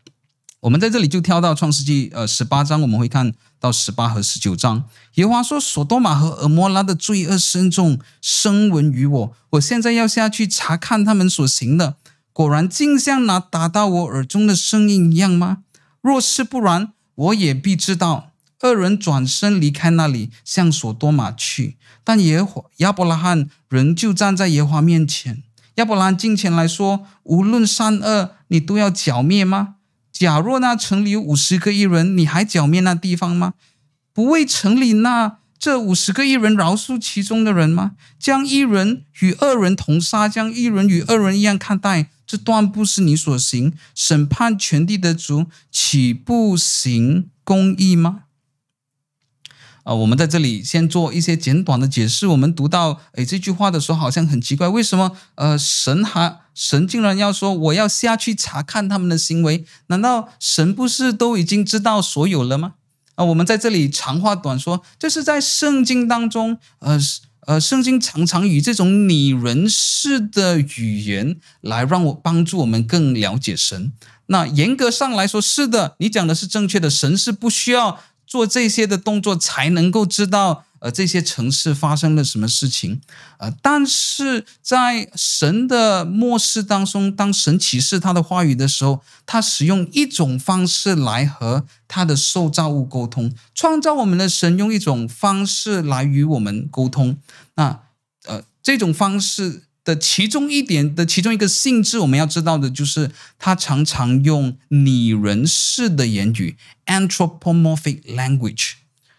[0.60, 4.84] 我们在这里就跳到创世纪，呃，十八章，我们会看到十八和十九章。
[5.14, 11.96] 耶和华说：“索多玛和蛾摩拉的罪恶深重，声闻于我，我现在要下去查看他们所行的。”
[12.32, 15.58] 果然，竟像那打到我耳中的声音一样吗？
[16.00, 18.30] 若是不然，我也必知道。
[18.60, 21.76] 二人转身离开那里，向索多玛去。
[22.04, 25.42] 但耶和亚伯拉罕仍旧站在耶和华面前。
[25.76, 29.76] 亚伯拉罕近前来说：“无论善恶，你都要剿灭吗？
[30.12, 33.54] 假若那城里有五十个义人，你还剿灭那地方吗？
[34.12, 37.92] 不为城里那这五十个义人饶恕其中的人吗？
[38.18, 48.20] 将义人与恶人同杀，将义人与恶人一样看待。”这断不是你所行，审判全地的主岂不行公义吗？
[49.82, 52.28] 啊，我们在这里先做一些简短的解释。
[52.28, 59.64] 我们读到诶这句话的时候，好像很奇怪，为什么呃神还神竟然要说我要下去查看他们的行为？
[59.88, 62.74] 难道神不是都已经知道所有了吗？
[63.16, 66.96] 啊，我们在这里长话短说，这是在圣经当中，呃。
[67.46, 73.92] 呃，圣经常常以这种拟人式的语言来让我帮助我们更了解神。
[74.26, 76.88] 那严格上来说，是的，你讲的是正确的。
[76.88, 80.64] 神是不需要做这些的动作才能够知道。
[80.80, 83.02] 呃，这些城市发生了什么事情？
[83.36, 93.30] 呃，但是在神的默示当中，当神启示他的话语的时候，他使用一种方式来和他的受造物沟通。
[93.54, 97.18] 创造我们的神用一种方式来与我们沟通。
[97.56, 97.80] 那
[98.24, 108.72] 呃，这种方式的其中一点的其中一个性质，我们要知道的就是，他常常用拟人式的言语 （anthropomorphic language）。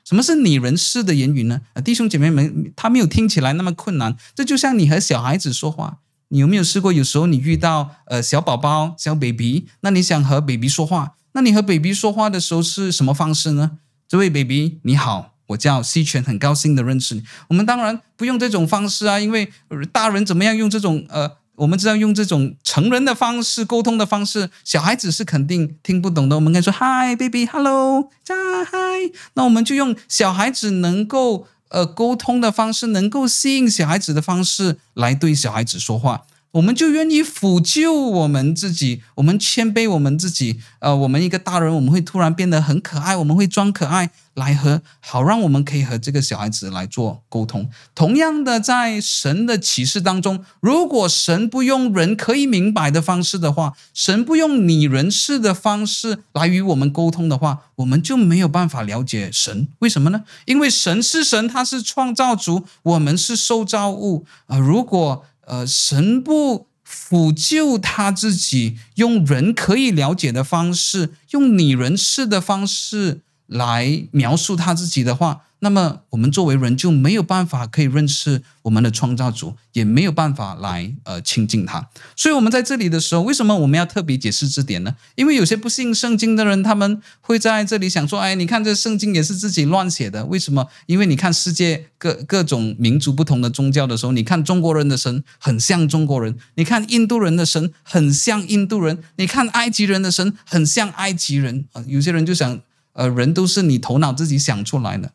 [0.03, 1.61] 什么是拟人式的言语呢？
[1.85, 4.17] 弟兄姐妹们，他没有听起来那么困难。
[4.35, 6.91] 这就像你和小孩子说话，你有没有试过？
[6.91, 13.77] 有时候你遇到呃小宝宝、小 baby，那你想和 baby 说话，那你和 baby 说话的时候是什么方式呢？
[14.07, 17.23] 这位 baby 你好，我叫西泉，很高兴的认识你。
[17.47, 19.51] 我们当然不用这种方式啊，因为
[19.91, 21.37] 大人怎么样用这种呃。
[21.55, 26.35] 我们知道用这种成人的方式沟通的方式，小孩子是肯定听不懂的。
[26.35, 36.23] 我们可以说 “Hi, baby”，“Hello”，“Hi”，那我们就用小孩子能够呃沟通的方式，能够吸引小孩子的方式来对小孩子说话。
[36.53, 40.59] 我们就愿意抚救我们自己，我们谦卑我们自己。
[40.79, 47.69] 呃，我们一个大人，我们会突然变得很可爱，我们会装可爱来和好，让我们可以和这个小孩子来做沟通。
[47.95, 59.69] 同样的，在神的启示当中，如果神不用人可以明白的方式的话，神不用拟人式的方式来与我们沟通的话，我们就没有办法了解神。
[59.79, 60.23] 为什么呢？
[60.45, 64.59] 因为神是神，他是创造主，我们是受造物啊，呃。
[64.59, 81.87] 如果呃，神不辅救他自己，用人可以了解的方式，用拟人式的方式来描述他自己的话，那么我们作为人就没有办法可以认识我们的创造主，也没有办法来呃亲近他。
[82.15, 84.95] 所以，我们在这里的时候，为什么我们要特别解释这点呢？
[85.13, 90.67] 因为有些不信圣经的人，他们会在这里想说：“哎，你看这圣经也是自己乱写的，为什么？
[90.87, 101.83] 因为你看世界各各种民族不同的宗教的时候，你看中国人的神很像中国人，你看印度人的神很像印度人，你看埃及人的神很像埃及人啊。
[101.85, 102.59] 有些人就想，
[102.93, 105.11] 呃，人都是你头脑自己想出来的。”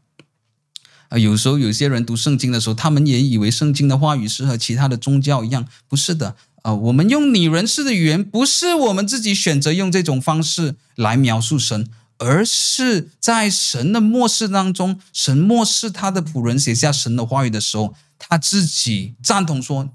[1.08, 6.34] 啊，有时候有些人读圣经的时候，他们也以为圣经的话语是和其他的宗教一样，不是的。
[6.62, 11.88] 啊，我们用拟人式的语言，不是我们自己选择用这种方式来描述神，
[12.18, 19.90] 而是在神的默示当中，神默示他的仆人写下神的话语的时候，他自己赞同说，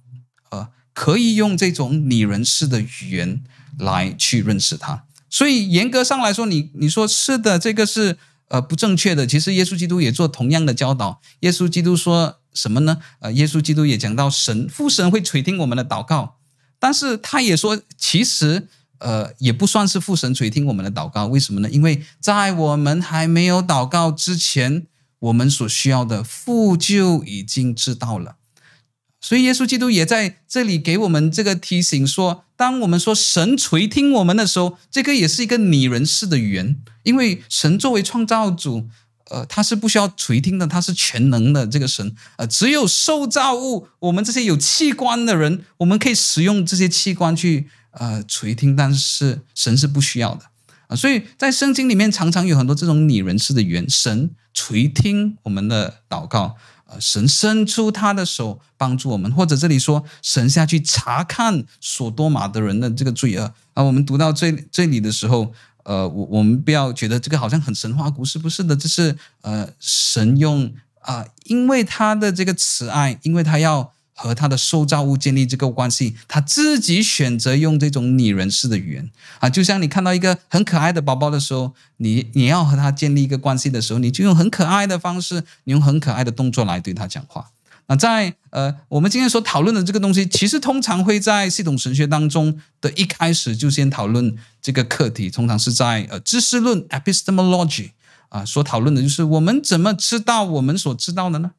[0.51, 3.41] 呃，可以用这种拟人式的语言
[3.77, 5.03] 来去认识他。
[5.29, 8.17] 所以严格上来说，你你说是的，这个是。
[8.51, 9.25] 呃，不正确的。
[9.25, 11.21] 其实耶稣基督也做同样的教导。
[11.39, 12.97] 耶稣基督说什么呢？
[13.19, 16.35] 呃，耶稣基督也讲到神父神会垂听我们的祷告，
[16.77, 18.67] 但是他也说，其实
[18.99, 21.27] 呃也不算是父神垂听我们的祷告。
[21.27, 21.69] 为什么呢？
[21.69, 24.85] 因为在我们还没有祷告之前，
[25.19, 28.35] 我们所需要的父就已经知道了。
[29.21, 38.89] 所以耶稣基督也在这里给我们这个提醒说，当我们说神垂听我们的时候，这个也是一个拟人式的语言，因为神作为创造主，
[39.29, 50.45] 呃，他是不需要垂听的，他是全能的这个神，呃，只有受造物，我们这些有器官的人，我们可以使用这些器官去呃垂听，但是神是不需要的
[50.87, 56.57] 啊，所以在圣经里面常常有很多这种拟人式的语言，神垂听我们的祷告。
[56.99, 63.83] 神伸出他的手帮助我们，或者这里说神下去查看所多玛的人的这个罪恶啊。
[63.83, 73.93] 我们读到这这里的时候，呃，我我们不要觉得这个好像很神话故事，不是的，这是呃神用啊、因为他的这个慈爱，因为他要。
[74.21, 79.09] 和他的受造物建立这个关系，他自己选择用这种拟人式的语言
[79.39, 87.49] 啊，就像你看到一个很可爱的宝宝的时候，你你要和他建立一个关系的时候，你就用很可爱的方式，你用很可爱的动作来对他讲话。
[87.87, 97.89] 那在呃，我们今天所讨论的这个东西，其实通常会在系统神学当中的一开始就先讨论这个课题，通常是在呃知识论 （epistemology）
[98.29, 101.51] 啊所讨论的就是我们怎么知道我们所知道的呢？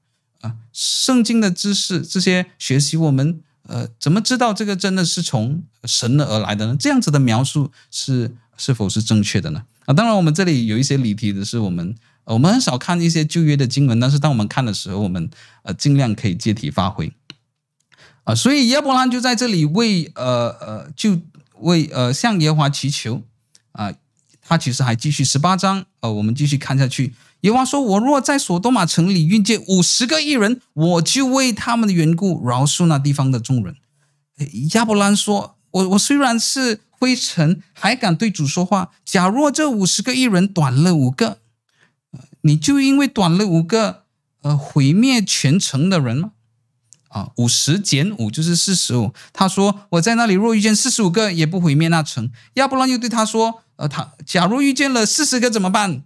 [0.42, 6.76] 啊，圣经的知识这些学习，我们呃怎么知道这个真的是从神而来的呢？
[6.78, 9.64] 这样子的描述是是否是正确的呢？
[9.86, 15.30] 啊，当然我们这里有一些离题的是，我们我们很少看一些旧约的经文，但是当我们看的时候，我们
[15.62, 17.12] 呃尽量可以借题发挥。
[18.24, 21.20] 啊，所以亚伯兰就在这里为呃呃就
[21.58, 23.22] 为呃向耶和华祈求
[23.72, 23.92] 啊，
[24.40, 27.14] 他其实还继续十八章，呃，我们继续看下去。
[27.42, 33.76] 耶和华说：“我若在所多玛城里遇见五十个义人，我就为他们的缘故饶恕那地方的众人。”
[34.74, 38.90] 亚伯兰说：“我我虽然是灰尘，还敢对主说话。
[39.04, 41.38] 假若这五十个义人短了五个，
[42.42, 44.04] 你就因为短了五个，
[44.42, 46.32] 呃，毁灭全城的人吗？
[47.08, 49.12] 啊，五十减五就是四十五。
[49.32, 52.30] 他说：我在那里若遇见四十五个，也不毁灭那城。
[52.54, 56.04] 亚伯兰又对他说：呃，他假如遇见了四十个怎么办？”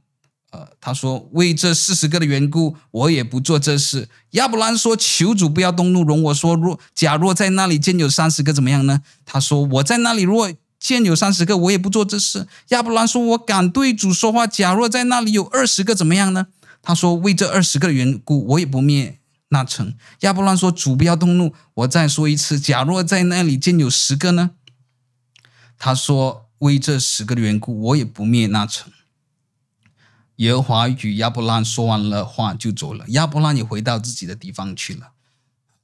[0.53, 6.55] 呃，他说：“为这四十个的缘故，我也不做这事。”亚伯兰说：“求主不要动怒，容我说。
[6.55, 14.47] 若假若在那里见有三十个，怎么样呢？”他说：“我在那里若见有三十个，我也不做这事。”亚伯兰说：“我敢对主说话。
[14.47, 16.47] 假若在那里有二十个，怎么样呢？”
[16.81, 19.19] 他说：“为这二十个的缘故，我也不灭
[19.49, 22.61] 那城。”亚伯兰说：“主不要动怒，我再说一次。
[22.61, 24.53] 假若在那里见有十个呢？”
[25.77, 28.93] 他说：“为这十个的缘故，我也不灭那城。”
[30.37, 35.13] 耶和华与亚伯拉说完了话就走了，亚伯拉也回到自己的地方去了。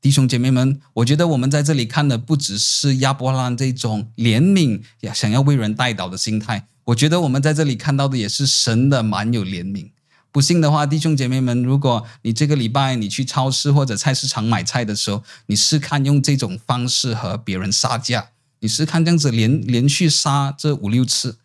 [0.00, 4.82] 弟兄姐妹们，我觉得我们在这里看的不只是亚伯拉这种怜悯、
[5.14, 9.90] 想要为人代祷的心态，我觉得我们在这里看到的也是神的蛮有怜悯。
[10.32, 18.30] 不信的话，弟兄姐妹们，如果你这个礼拜你去超市或者菜市场买菜的时候，你试看用这种方式和别人杀价，
[18.61, 21.38] 你试看这样子连连续杀这五六次。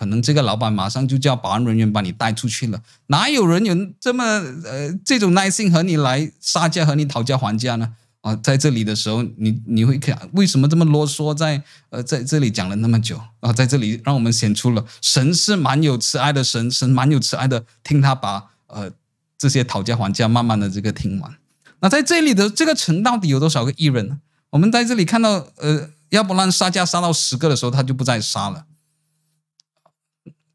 [0.00, 2.80] 可能这个老板马上就叫保安人员把你带出去了。
[3.08, 4.24] 哪有人有这么
[4.64, 7.92] 呃这种耐心和你来杀价和你讨价还价呢？
[8.22, 18.90] 啊，在这里的时候，你你会看为什么这么啰嗦在，呃在这里讲了那么久啊，在这里让我们显出了神是蛮有慈爱的神，神蛮有慈爱的，听他把呃
[19.36, 21.36] 这些讨价还价慢慢的这个听完。
[21.80, 24.20] 那在这里的这个城到底有多少个艺人呢？
[24.48, 28.64] 我们在这里看到呃亚伯兰杀价杀到十个的时候，他就不再杀了。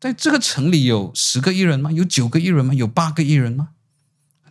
[0.05, 1.91] 在这个城里有十个艺人吗？
[1.91, 2.75] 有九个艺人吗？
[2.75, 3.69] 有八个艺人吗？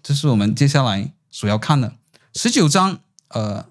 [0.03, 1.95] 这是我们接下来所要看的
[2.35, 2.99] 十九章。
[3.29, 3.65] 呃，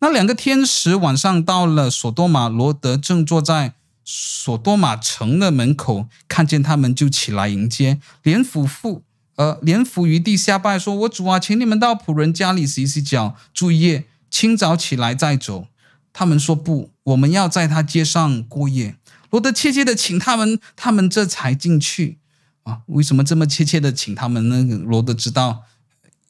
[0.00, 3.74] 那两个天使晚上到了索多玛，罗德正坐在
[4.04, 9.04] 索多玛城的门口，看见他们就起来迎接，连俯伏，
[9.36, 15.68] 呃，连伏于地下拜，说：“我主啊，请你们到仆人家里洗洗脚，住一夜，清早起来再走。”
[16.12, 18.96] 他们说：“不，我们要在他街上过夜。”
[19.30, 22.18] 罗德切切的请他们，他们这才进去。
[22.62, 24.76] 啊，为什么这么切切的请他们呢？
[24.84, 25.62] 罗德知道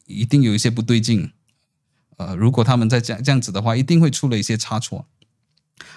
[0.07, 1.33] 一定有一些不对劲。
[2.17, 5.07] 呃，如果他们再这样这样子的话，一定会出了一些差错。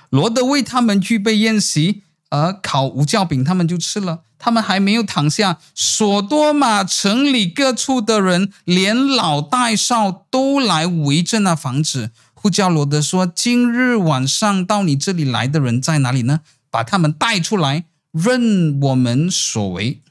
[0.09, 4.21] 罗德为他们预备宴席，而烤无酵饼，他们就吃了。
[4.37, 16.39] 他们还没有躺下，索多玛城里各处的人，连老带少，都来围着那房子，呼叫罗德说：“今日晚上到你这里来的人在哪里呢？
[16.71, 20.01] 把他们带出来，任我们所为。”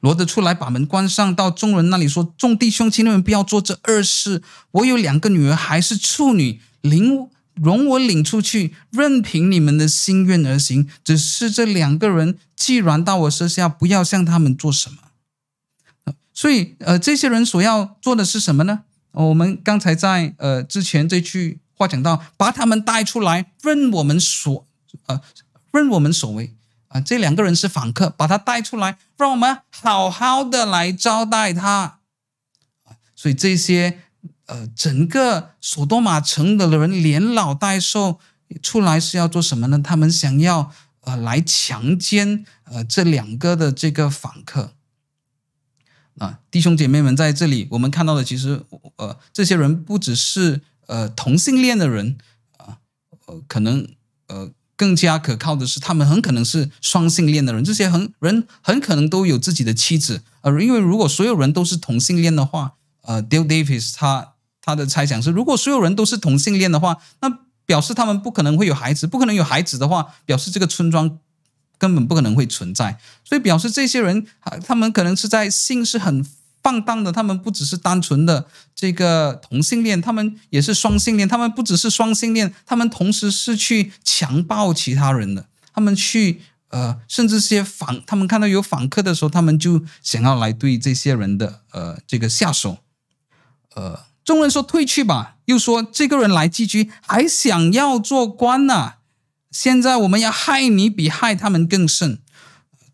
[0.00, 4.42] 罗德出来，把门关上，到众人那里说：“众弟兄，请你们不要做这恶事。
[4.70, 10.88] 我有两个女儿，还是处女，领容我领出去，任凭你们的心愿而行。
[11.02, 16.14] 只是这两个人既然到我舍下，不要向他们做什么。
[16.32, 18.84] 所以，呃，这些人所要做的是什么呢？
[19.10, 24.67] 我们刚才在呃之前这句话讲到，把他们带出来，任我们所
[25.06, 25.20] 呃
[25.72, 26.54] 任我们所为。”
[26.88, 31.98] 啊，这两个人是访客，把他带出来，让我们好好的来招待他。
[33.14, 34.00] 所以这些
[34.46, 38.18] 呃，整个索多玛城的人连老带瘦
[38.62, 39.82] 出来是要做什么呢？
[39.82, 40.72] 他们想要
[41.02, 44.72] 呃来强奸呃这两个的这个访客。
[46.16, 48.64] 啊，弟兄姐妹们，在这里我们看到的，其实
[48.96, 52.16] 呃，这些人不只是呃同性恋的人
[52.56, 52.78] 啊，
[53.26, 53.86] 呃，可能
[54.28, 54.52] 呃。
[54.78, 57.64] 更加可靠的是，他们很可能是双性恋的人。
[57.64, 60.22] 这些很人很可能都有自己的妻子。
[60.42, 69.06] 呃，因为如果所有人都是同性恋的话，呃，Dale Davis 他他的猜想是，如果所有人都是同性恋的话，那表示他们不可能会有孩子。
[69.06, 71.18] 不可能有孩子的话，表示这个村庄
[71.76, 72.98] 根本不可能会存在。
[73.24, 74.26] 所以表示这些人，
[74.64, 76.24] 他们可能是在性是很。
[76.68, 81.26] 放荡的，他们不只是单纯的这个同性恋，他们也是双性恋。
[81.26, 85.46] 他们不只是双性恋，他们同时是去强暴其他人的。
[85.72, 92.76] 他们去呃，甚至些访，他们看到有访客的时候，他们就想要来对这些人的呃这个下手。
[93.74, 98.94] 呃，众人说退去吧，又说这个人来寄居，还想要做官呢。
[99.50, 102.18] 现在我们要害你，比害他们更甚。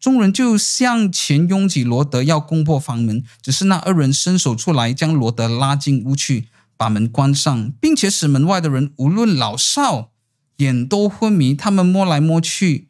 [0.04, 3.24] 众人就向前拥挤罗德，要攻破房门。
[3.40, 10.10] 只是那二人伸手出来，将罗德拉进屋去，把门关上，并且使门外的人无论老少，
[10.58, 11.54] 眼都昏迷。
[11.54, 12.88] 他们摸来摸去，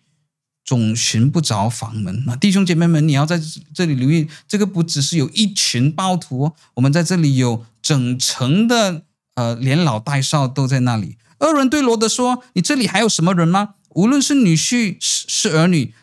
[0.64, 2.24] 总寻不着房门。
[2.26, 3.40] 那弟兄姐妹们，你要在
[3.72, 9.02] 这里留意，这个不只是有一群暴徒，我们在这里有整城的，
[9.36, 11.16] 呃，连老带少都在那里。
[11.38, 13.74] 二人对罗德说：“你这里还有什么人吗？
[13.90, 15.94] 无论是女婿是是儿女。”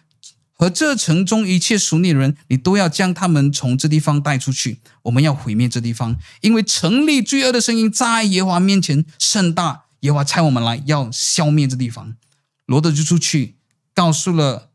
[0.61, 4.77] 和这城中一切属你的人，你都要将他们从这地方带出去。
[5.01, 9.85] 我们要毁灭这地方，因为城里罪恶的声音在耶华面前甚大。
[10.01, 12.15] 耶华差我们来要消灭这地方。
[12.67, 13.55] 罗德就出去，
[13.95, 14.69] 告诉了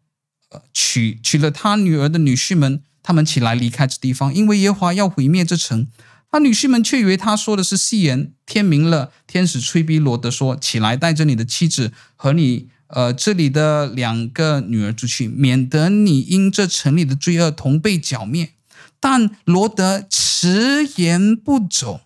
[0.51, 5.87] 呃娶娶了他女儿的女婿们，他们起来离开这地方，因为耶华要毁灭这城。
[6.33, 8.33] 他女婿们却以为他说的是戏言。
[8.45, 18.51] 天明了，天使催逼罗德说：“起来，带着你的妻子和你。”呃，这里的两个女儿出去，免得你因这城里的罪恶同被剿灭。
[19.01, 22.01] 但罗德迟延不走。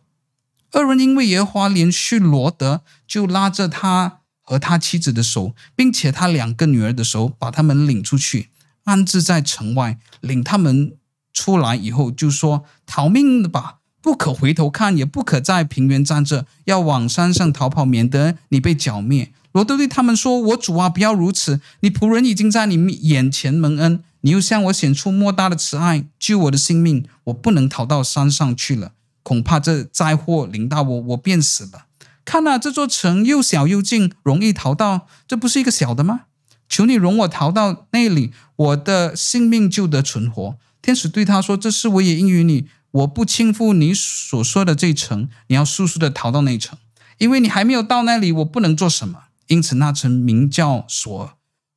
[0.72, 8.48] 二人因为耶和华怜恤罗德，就拉着他和他妻子的手，并且他两个女儿的手，把他们领出去，
[8.84, 9.98] 安置在城外。
[10.20, 10.92] 领他们
[11.32, 21.61] 出来以后，就说：“逃命的吧，不可回头看，也不可在平原站着，要往山上逃跑，免得你被剿灭。”罗德对他们说：“我主啊，不要如此！
[21.80, 27.05] 你仆人已经在你眼前蒙恩，你又向我显出莫大的慈爱，救我的性命。
[27.24, 28.92] 我不能逃到山上去了，
[29.24, 31.86] 恐怕这灾祸临到我，我便死了。
[32.24, 36.20] 看哪，这座城又小又近，容易逃到，这不是一个小的吗？
[36.68, 46.78] 求你容我逃到那里，我的性命就得存活。”天使对他说：“这事我也应允你，我不轻负你所说的这城，你要速速的逃到那城，
[47.18, 51.30] 因为你还没有到那里，我不能做什么。”因此，那城名叫索尔。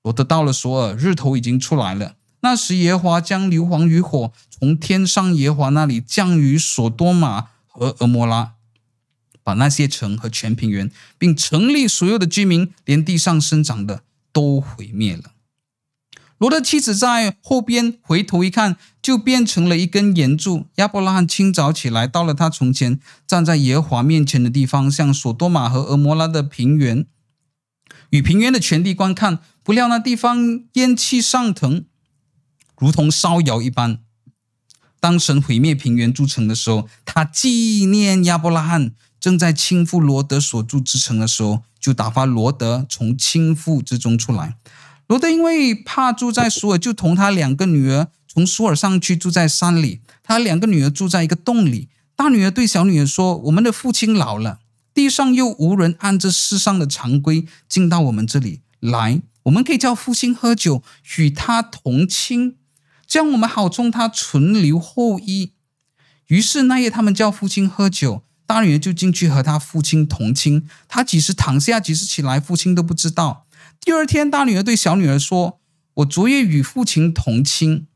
[0.03, 2.15] 罗德到了索尔，日头已经出来了。
[2.41, 8.53] 那时，耶华将硫磺与火从天上耶华那里降于索多玛和蛾摩拉，
[9.41, 15.32] 把那些城和全平原，并城里所有的居民，连地上生长的，都毁灭了。
[16.38, 20.67] 罗德妻子在后边回头一看，就变成了一根岩柱。
[20.76, 27.07] 亚伯拉罕清早起来，到了他从前站在耶华面前的地方，向索多玛和蛾摩拉的平原
[28.14, 29.39] 与平原的全地观看。
[29.64, 31.86] 不料那地方烟气上腾，
[32.78, 33.99] 如同烧窑一般。
[34.99, 44.57] 当神毁灭平原诸城的时候，他纪念亚伯拉罕正在亲父罗德所住之城的时候，就打发罗德从亲父之中出来。
[45.07, 50.01] 罗德因为怕住在苏尔，就同他两个女儿从苏尔上去住在山里。
[50.22, 51.89] 他两个女儿住在一个洞里。
[52.16, 54.59] 大女儿对小女儿说：“我们的父亲老了，
[54.93, 60.83] 地上又无人按着世上的常规进到我们这里来，我们可以叫父亲喝酒，
[61.17, 62.57] 与他同亲，
[63.07, 65.53] 这样我们好冲他存留后裔。”
[66.27, 70.67] 于是那夜他们叫父亲喝酒，大女儿就进去和他父亲同亲。
[70.87, 73.45] 他几时躺下，几时起来，父亲都不知道。
[73.81, 75.59] 第二天，大女儿对小女儿说
[75.95, 77.87] ：“我昨夜与父亲同亲，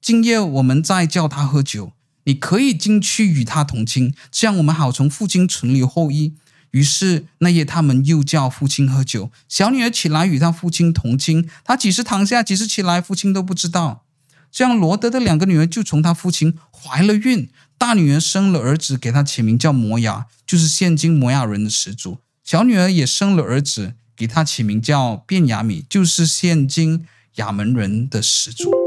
[0.00, 1.92] 今夜我们再叫他喝酒。
[2.28, 6.34] 你可以进去与他同亲，这样我们好从父亲存留后裔。”
[6.72, 9.30] 于是那夜他们又叫父亲喝酒。
[9.48, 14.04] 小女儿起来与他父亲同亲，她几时躺下，几时起来，父亲都不知道。
[14.52, 17.48] 这样罗德的两个女儿就从他父亲怀了孕。
[17.78, 22.18] 大女儿生了儿子，给他起名叫摩押，就是现今摩押人的始祖。
[22.44, 23.94] 小女儿也生了儿子。
[24.14, 27.06] 给他起名叫便雅米，就是现今
[27.36, 28.77] 亚门人的始祖。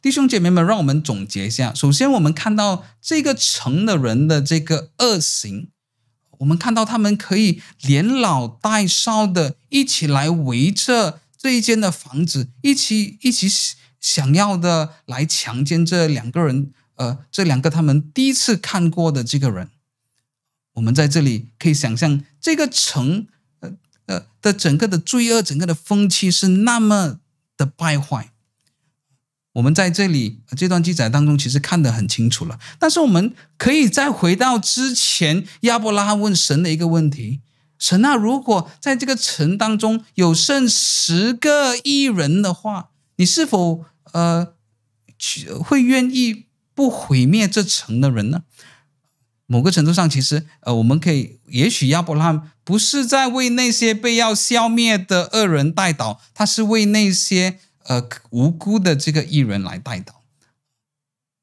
[0.00, 1.74] 弟兄姐妹们，让我们总结一下。
[1.74, 5.70] 首先，我们看到这个城的人的这个恶行，
[6.38, 13.48] 我们看到他们可以连老带少的一起来围着这一间的房子，一起一起
[14.00, 19.70] 想要的来强奸这两个人，呃，这两个他们第一次看过的这个人。
[20.74, 23.26] 我们在这里可以想象，这个城，
[23.58, 23.72] 呃
[24.06, 27.18] 呃的整个的罪恶，整个的风气是那么
[27.56, 28.30] 的败坏。
[29.54, 32.58] 我们在这里这段记载当中，其实看得很清楚了。
[32.78, 37.40] 但是我们可以再回到之前，亚伯拉罕问神的一个问题：
[37.78, 44.54] 神啊，如果在这个城当中有剩十个义人的话，你是否呃
[45.64, 48.42] 会愿意不毁灭这城的人呢？
[49.50, 57.58] 某个程度上，其实，呃，我们可以，也许亚伯拉罕不是在为那些被要消灭的恶人代祷，他是为那些
[57.88, 60.12] 呃无辜的这个艺人来代祷。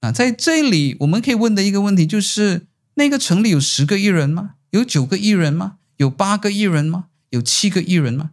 [0.01, 4.55] 那在这里，我们可以问的一个问题就是：那个城里有十个艺人吗？
[4.69, 5.77] 有九个艺人吗？
[5.97, 7.05] 有八个艺人吗？
[7.31, 8.31] 有七个艺人吗？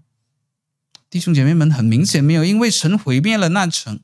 [1.09, 4.01] 弟兄姐妹们，很明显没有，因为神毁灭了那城。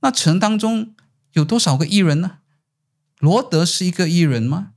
[0.00, 0.94] 那城当中
[1.34, 2.38] 有多少个艺人呢？
[3.18, 4.72] 罗德是一个艺人吗？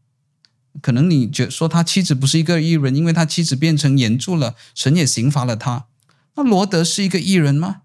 [0.82, 5.86] 可能你觉说他妻子不是一个艺人，因为他妻子变成盐柱了，神也刑罚了他。
[6.36, 7.83] 那罗德是一个艺人吗？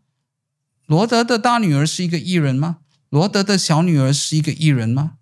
[0.89, 2.79] 罗德的大女儿是一个艺人吗？
[3.11, 5.13] 罗德的小女儿是一个艺人吗？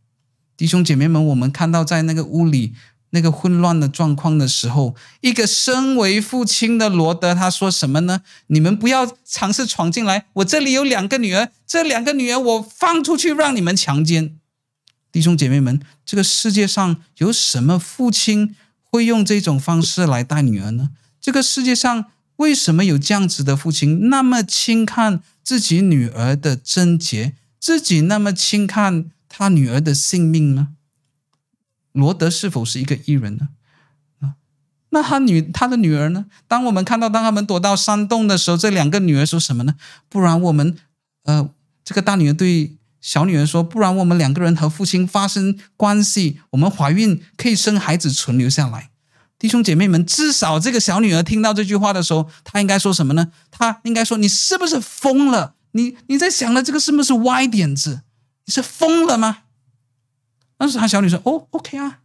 [0.56, 2.72] 弟兄姐妹们，我们看到在那个屋里
[3.10, 8.22] 那个混乱的状况的时候，一个身为父亲的罗德他说什么呢？
[8.46, 14.38] 你们不要尝试闯进来，我这里有两个女儿，这两个女儿我放出去让你们强奸。
[15.10, 18.54] 弟兄姐妹们，这个世界上有什么父亲
[18.84, 20.90] 会用这种方式来带女儿呢？
[21.20, 22.04] 这个世界上
[22.36, 30.70] 为什么有这样子的父亲那么轻看自己女儿的贞洁，自己那么轻看他女儿的性命呢？
[31.92, 33.50] 罗德是否是一个艺人呢？
[34.18, 34.34] 啊，
[34.90, 36.26] 那他女他的女儿呢？
[36.48, 39.76] 当我们看到当他们躲到山洞的时候，这两个女儿说什么呢？
[40.08, 40.76] 不然我们，
[41.22, 41.48] 呃，
[41.84, 42.76] 这个大女儿对。
[42.98, 48.90] 小女儿说：“不然我们两个人和父亲发生关系，我们怀孕可以生孩子存留下来。”
[49.38, 53.32] 弟兄姐妹们，至少这个小女儿听到这句话的时候，她应该说什么呢？
[53.50, 55.56] 她应该说：“你是不是疯了？
[55.72, 58.02] 你你在想的这个是不是歪点子？
[58.46, 59.42] 你是疯了吗？”
[60.56, 62.00] 但是她小女说：“哦，OK 啊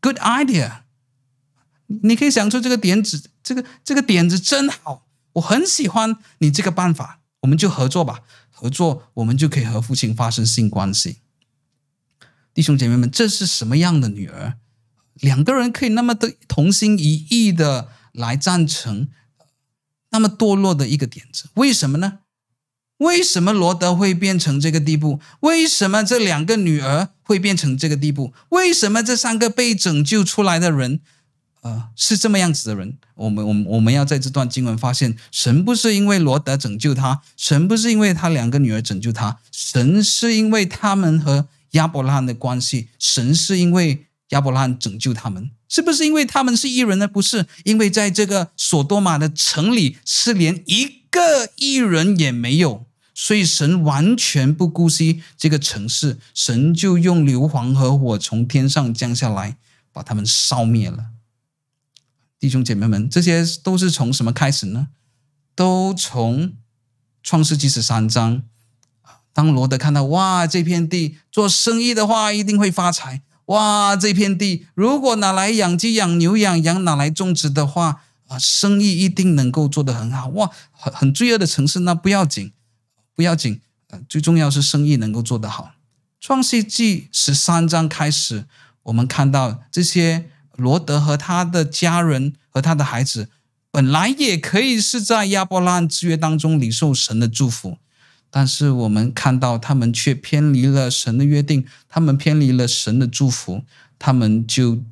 [0.00, 0.80] ，Good idea。
[1.86, 8.20] 你可以想出这个点子，这个这个点子真好，我很喜欢你这个办法，我们就合作吧。”
[8.58, 11.18] 合作，我们就可以和父亲发生性关系。
[12.54, 14.54] 弟兄姐妹们，这是什么样的女儿？
[15.20, 19.08] 两个人可以那么的同心一意的来赞成
[20.10, 21.46] 那么堕落的一个点子？
[21.54, 22.20] 为什么呢？
[22.98, 25.20] 为什么罗德会变成这个地步？
[25.40, 28.32] 为什么这两个女儿会变成这个地步？
[28.48, 31.00] 为什么这三个被拯救出来的人？
[31.62, 47.06] 呃，是这么样子的人，我们我们我们要在这段经文发现，神不是因为罗德拯救他，神不是因为他两个女儿拯救他，神是因为他们和亚伯拉罕的关系，神是因为亚伯拉罕拯救他们，是不是因为他们是异人呢？
[47.06, 59.56] 不是，因为在这个索多玛的城里是连一个异人也没有，所以神完全不顾惜这个城市，神就用硫磺和火从天上降下来，
[59.92, 61.06] 把他们烧灭了。
[62.38, 64.88] 弟兄姐妹们，这些都是从什么开始呢？
[65.54, 66.52] 都从
[67.22, 68.42] 创世纪十三章。
[69.32, 73.22] 当罗德看到哇，这片地做生意的话一定会发财。
[73.46, 80.28] 哇，这片地如果拿来养鸡、养牛、养羊，拿来种植的话，啊，生意一定能够做得很好。
[80.28, 82.52] 哇，很很罪恶的城市，那不要紧，
[83.14, 85.70] 不要紧，呃，最重要是生意能够做得好。
[86.20, 88.46] 创世纪十三章开始，
[88.84, 93.28] 我们看到这些罗德和他的家人和他的孩子，
[93.70, 97.78] 本来也可以是在亚伯拉罕之约当中领受神的祝福。
[98.36, 103.62] 但是我们看到他们却偏离了神的约定，他们偏离了神的祝福，
[103.98, 104.82] 他们就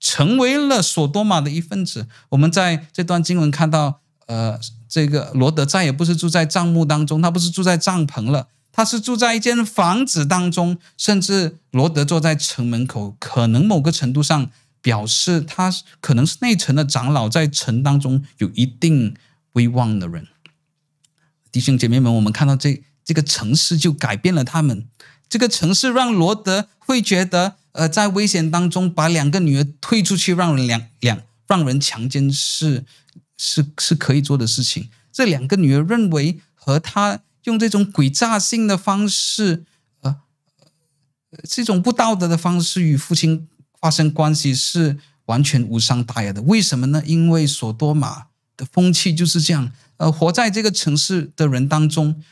[0.00, 2.08] 成为了索多玛的一份子。
[2.30, 14.50] 我们在这段经文看到，呃，这个罗德再也不是住在帐幕当中，他不是住在帐篷了，他是住在一间房子当中，甚至罗德坐在城门口，可能某个程度上
[14.82, 19.14] 表示他可能是内城的长老，在城当中有一定
[19.52, 20.26] 威望的人。
[21.52, 24.86] 弟兄姐妹们，我们看到这这个城市就改变了他们。
[25.28, 32.84] 这个城市让罗德会觉得，呃，在危险当中把两个女儿推出去，让人两两让人强奸是
[33.36, 34.90] 是是可以做的事情。
[35.12, 39.64] 这两个女儿认为和他用这种诡诈性的方式，
[40.00, 40.16] 呃，
[41.48, 43.48] 这种不道德的方式与父亲
[43.80, 46.42] 发生关系是完全无伤大雅的。
[46.42, 47.02] 为什么呢？
[47.06, 48.26] 因为索多玛
[48.56, 49.72] 的风气就是这样。
[50.00, 52.22] 呃，活在这个城市的人当中，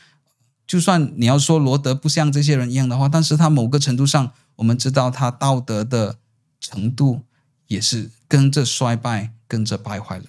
[0.65, 6.17] 就算你要说罗德不像这些人一样的话，但是他某个程度上，我们知道他道德的
[6.59, 7.21] 程度
[7.67, 10.25] 也是跟着衰败，跟着败坏了。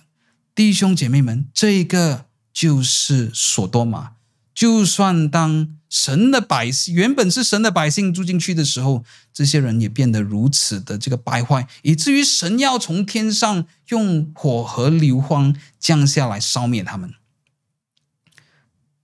[0.54, 4.12] 弟兄姐妹们，这个就是索多玛。
[4.52, 17.14] 就算当神的百姓原本是神的百姓住进去的时候，这些人也变得如此的这个败坏，以至于神要从天上用火和硫磺降下来烧灭他们。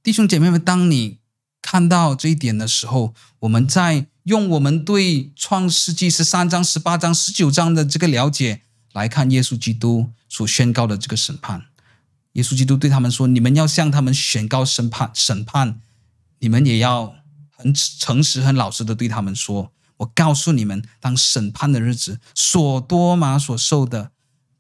[0.07, 1.19] 弟兄姐妹们，当你
[1.61, 11.65] 看到这一点的时候，我们在用我们对创世纪十三章、十八章、十九章的这个了解来看耶稣基督所宣告的这个审判。
[12.35, 15.81] 耶稣基督对他们说：“你们要向他们宣告审判，审判，
[16.39, 17.17] 你们也要
[17.57, 19.73] 很诚实、很老实的对他们说。
[19.97, 24.13] 我告诉你们，当审判的日子，索多玛所受的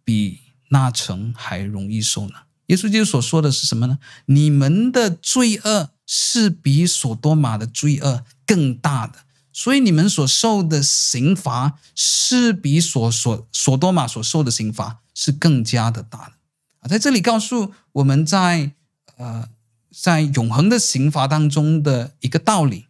[0.03, 0.41] 比
[0.71, 2.35] 那城还容易受呢。”
[2.67, 3.99] 耶稣基督所说的是什么呢？
[4.27, 9.21] 你们的罪恶是比索多玛的罪恶更大的，
[9.53, 16.33] 所以你们所受的刑罚是比所所索多玛所受的刑罚是更加的大的。
[16.81, 18.73] 啊，在这里告诉我们在
[19.17, 19.49] 呃
[19.93, 22.87] 在永恒的刑罚当中的一个道理，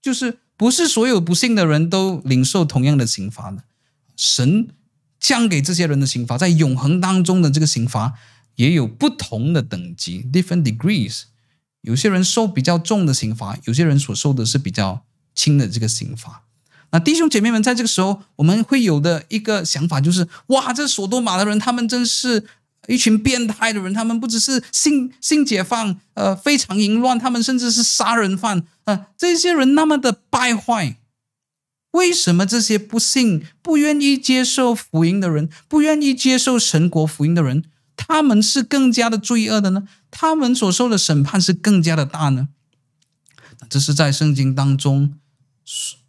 [0.00, 3.64] 就是不是所有不幸的人都领受同样的刑罚的。
[4.16, 4.68] 神
[5.20, 8.14] 降给这些人的刑罚，在永恒当中的这个刑罚。
[8.58, 11.22] 也有不同的等级，different degrees。
[11.82, 16.42] 有些人受比较重的刑罚，有些人所受的是比较轻的这个刑罚。
[16.90, 22.44] 那弟兄姐妹们，在这个时候，我们会有的一个想法就是：哇，这索多玛的人，他们真是
[22.88, 23.94] 一群变态的人。
[23.94, 28.64] 他们不只是性性解放，呃，非常淫乱，他们甚至是杀人犯。
[28.84, 30.96] 呃，这些人那么的败坏，
[31.92, 37.62] 为什么这些不信、不愿意接受福音的人，不愿意接受神国福音的人？
[38.00, 39.82] 他们是更加的罪恶的呢？
[40.08, 42.48] 他们所受的审判是更加的大呢？
[43.68, 45.14] 这是在圣经当中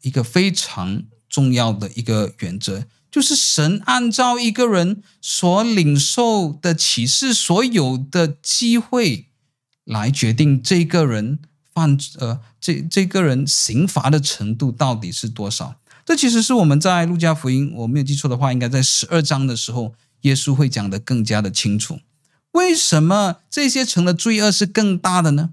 [0.03, 9.25] 一个非常重要的一个原则，就是神按照一个人所领受的启示所有的机会
[9.83, 11.39] 来决定这个人
[11.73, 15.75] 犯呃这这个人刑罚的程度到底是多少。
[16.05, 19.95] 这其实是我们在路加福音，我没有记错的话，应该在十二章的时候。
[20.21, 21.99] 耶稣会讲得更加的清楚，
[22.51, 25.51] 为什么这些城的罪恶是更大的呢？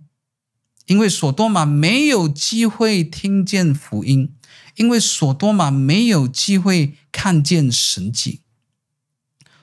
[0.87, 4.35] 因为索多玛没有机会听见福音，
[4.77, 8.41] 因为索多玛没有机会看见神迹，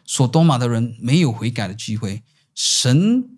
[0.05, 2.23] 索多玛的人没有悔改的机会，
[2.53, 3.37] 神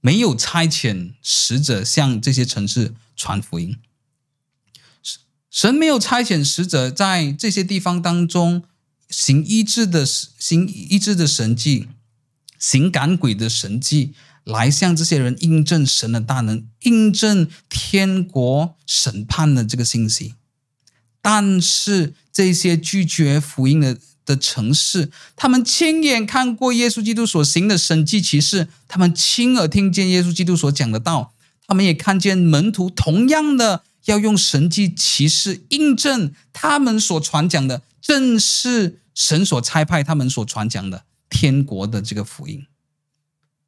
[0.00, 3.76] 没有差遣使者向这些城市传福音，
[5.50, 8.64] 神没有差遣使者在这些地方当中。
[9.08, 11.88] 行医治的行医治的神迹，
[12.58, 14.12] 行赶鬼的神迹，
[14.44, 20.34] 来向这些人印证神的大能，印证天国审判的这个信息。
[21.20, 31.32] 但是这些拒绝福音的的城市，他们亲眼看过耶稣基督所行的神迹奇事，他们亲耳听见耶稣基督所讲的道，
[31.66, 42.66] 他们也看见门徒同样的要用神迹奇事印证他们所传讲的，正是神所差派他们所传讲的天国的这个福音。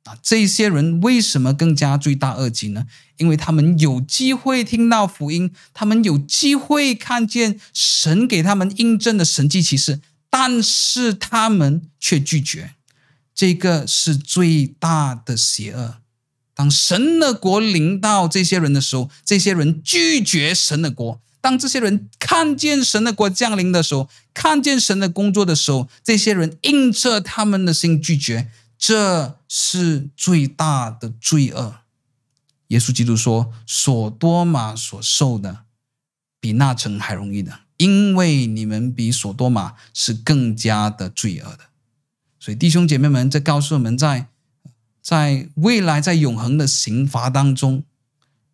[0.04, 2.86] 啊，这些人为什么更加罪大恶极呢？
[3.18, 10.00] 因为他们有机会听到福音，他们有机会看见神给他们印证的神迹奇事，
[10.30, 12.74] 但是他们却拒绝。
[13.34, 15.98] 这个是最大的邪恶。
[16.54, 28.50] 当神的国临到这些人的时候，这些人拒绝神的国；当这些人看见神的国降临的时候，看见神的工作的时候，这些人硬着他们的心拒绝。
[28.78, 31.80] 这是最大的罪恶。
[32.68, 35.64] 耶稣基督说：“所多玛所受的，
[36.40, 41.64] 比那城还容易的，因为你们比所多玛是更加的罪恶的。”
[42.40, 44.28] 所以弟兄姐妹们，这告诉我们在，
[45.02, 47.84] 在在未来在永恒的刑罚当中，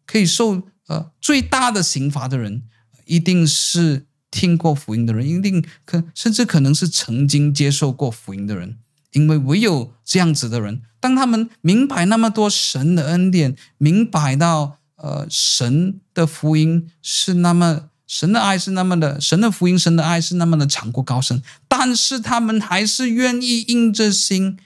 [0.06, 2.62] 可以受呃最大的刑罚的人，
[3.06, 8.76] 一定是听过福音的人，一定可甚至可能是曾经接受过福音的人。
[9.12, 24.58] 因为唯有这样子的人，当他们明白那么多神的恩典，明白到呃神的福音是那么神的爱是那么的神的福音，神的爱是那么的长过高深，但是他们还是愿意硬着心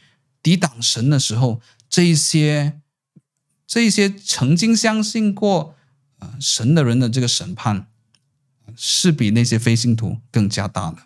[0.43, 2.81] 抵挡神的时候，这些
[3.67, 5.77] 这些曾经相信过
[6.19, 7.87] 呃神的人的这个审判，
[8.77, 10.99] 是比那些非信徒更加大的。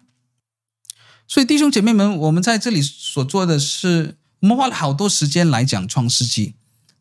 [1.27, 6.55] 所以弟兄姐妹们，我们在这里所做的是，我们花了好多时间来讲创世纪。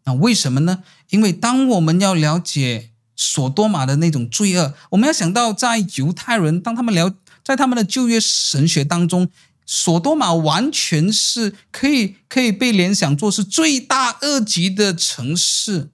[0.05, 0.83] 那为什么呢？
[1.09, 9.29] 因为当我们要了解所多玛的那种罪恶，我们要想到在犹太人，当他们了在他们的旧约神学当中，
[9.65, 15.91] 所多玛完全是可以可以被联想作是罪大恶极的城市，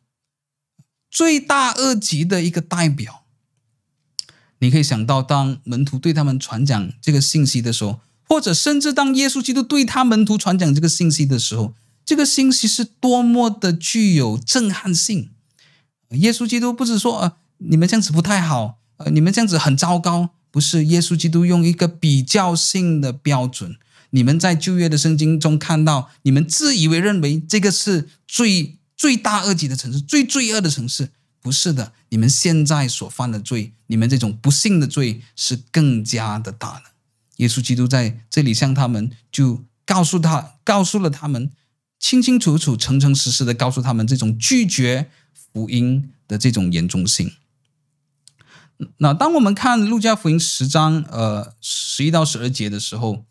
[1.10, 3.19] 罪大恶极的一个代表。
[4.60, 8.00] 你可以想到，当门徒对他们传讲这个信息的时候。
[8.32, 11.74] 或者甚至当耶稣基督对他门徒传讲这个信息的时候，
[12.06, 15.32] 这个信息是多么的具有震撼性。
[16.12, 20.86] 耶稣基督不是说呃，你们这样子不太好，呃，你们这样子很糟糕，不是。
[20.86, 23.76] 耶稣基督用一个比较性的标准，
[24.12, 31.10] 你们在旧约的圣经中看到，你们自以为认为这个是最罪大恶极的城市，最罪恶的城市，
[31.50, 31.94] 不是的。
[32.10, 36.84] 你们现在所犯的罪，你们这种不幸的罪是更加的大的。
[37.38, 41.50] 耶稣基督在这里向他们就告诉他，告诉了他们，
[41.98, 47.32] 清清楚楚、诚诚实实的告诉他们这种拒绝福音的这种严重性。
[48.98, 53.26] 那当我们看路加福音十章呃十一到十二节的时候，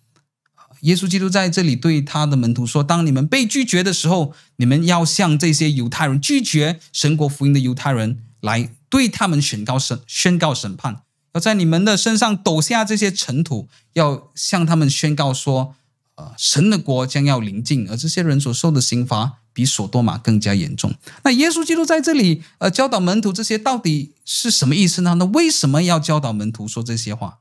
[0.80, 11.02] 耶稣基督在这里对他的门徒说：“当你们被拒绝的时候，你们要向这些犹太人拒绝神国福音的犹太人来对他们宣告审宣告审判。”
[11.34, 15.74] 要在你们的身上抖下这些尘土，要向他们宣告说
[16.16, 25.16] ：“呃，神的国将要临近，而这些人所受的刑罚比所多玛更加严重。”那耶稣基督在这里呃教导门徒这些到底是什么意思呢？
[25.18, 27.38] 那为什么要教导门徒说这些话？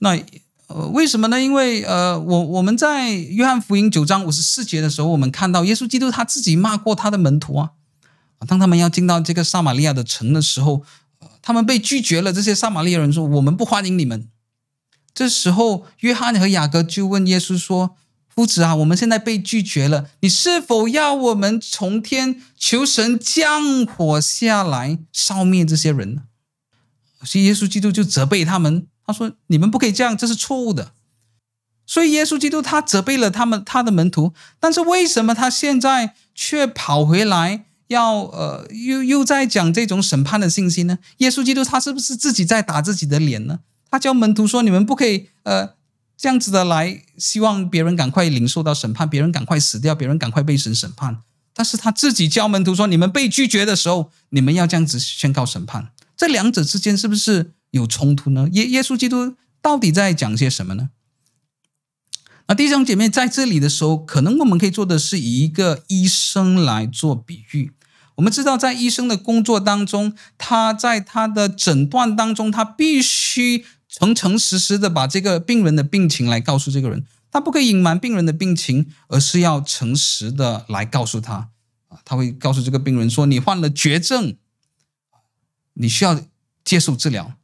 [0.00, 0.16] 那
[0.68, 1.38] 呃为什么呢？
[1.38, 7.70] 因为呃我我们在约翰福音九章五十四节的时候，我们看到耶稣基督他自己骂过他的门徒啊，
[8.46, 10.84] 当他们要进到这个撒玛利亚的城的时候。
[11.40, 12.30] 他们被拒绝了。
[12.30, 14.28] 这些撒玛利亚人说：“我们不欢迎你们。”
[15.14, 17.96] 这时候，约翰和雅各就问耶稣说
[18.28, 26.22] ：“夫子啊，我们现在被拒绝了，你是否要我们从天求神降火下来烧灭这些人呢？”
[27.24, 30.92] 所以耶稣基督就责备他们，他说：“你们不可以这样，这是错误的。”
[31.86, 34.34] 所以耶稣基督他责备了他们，他的门徒。
[34.60, 37.64] 但是为什么他现在却跑回来？
[37.86, 40.98] 要呃，又又在讲这种审判的信息呢？
[41.18, 43.60] 耶稣基督他是不是自己在打自己的脸呢？
[43.90, 45.70] 他教门徒说：“你们不可以呃
[46.18, 51.22] 这样子的来，希望别人赶快领受到审判，别人赶快死掉，别人赶快被神审判。”
[51.56, 58.48] 但是他自己教门徒说：“你们被拒绝的时候，你们要这样子宣告审判。”这两者之间是不是有冲突呢？
[58.52, 60.90] 耶耶稣基督到底在讲些什么呢？
[62.46, 67.72] 那弟兄姐妹在这里的时候，可能我们可以做的是以一个医生来做比喻。
[68.14, 81.50] 我们知道，在医生的工作当中，他在他的诊断当中，他必须诚诚实实的把这个病人的病情来告诉这个人，他不可以隐瞒病人的病情，而是要诚实的来告诉他。
[81.88, 84.36] 啊，他会告诉这个病人说：“你患了绝症，
[85.74, 86.20] 你需要
[86.64, 87.37] 接受治疗。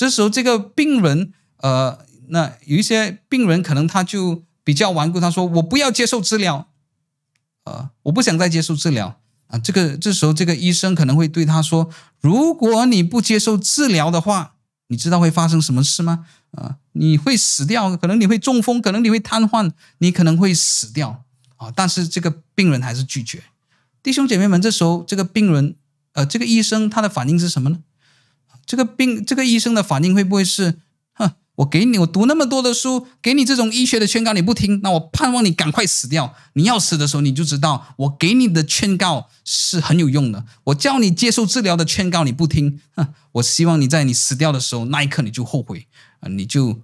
[0.00, 6.68] 这时候这个病人，呃，那有一些病人可能他就比较顽固，他说我不要接受治疗，
[7.64, 9.58] 呃，我不想再接受治疗啊。
[9.58, 14.54] 这个这时候这个医生可能会对他说，如果你不接受治疗的话，
[14.88, 16.24] 你知道会发生什么事吗？
[16.52, 21.24] 啊，你会死掉，可能你会中风，可能你会瘫痪，你可能会死掉
[21.56, 21.70] 啊。
[21.76, 23.42] 但是这个病人还是拒绝。
[24.02, 25.76] 弟兄姐妹们，这时候这个病人，
[26.14, 27.80] 呃，这个医生他的反应是什么呢？
[28.70, 30.78] 这个病，这个医生的反应会不会是，
[31.14, 36.36] 哼，我给你，我读那么多的书，给你这种医学的劝告你不听，那我盼望你赶快死掉。
[36.52, 40.44] 你要死的时候，你就知道我给你的劝告是很有用的。
[40.66, 45.88] 我叫你接受治疗的劝告你不听，哼，我希望你在你死掉的时候那一刻你就后悔，
[46.20, 46.78] 啊，你就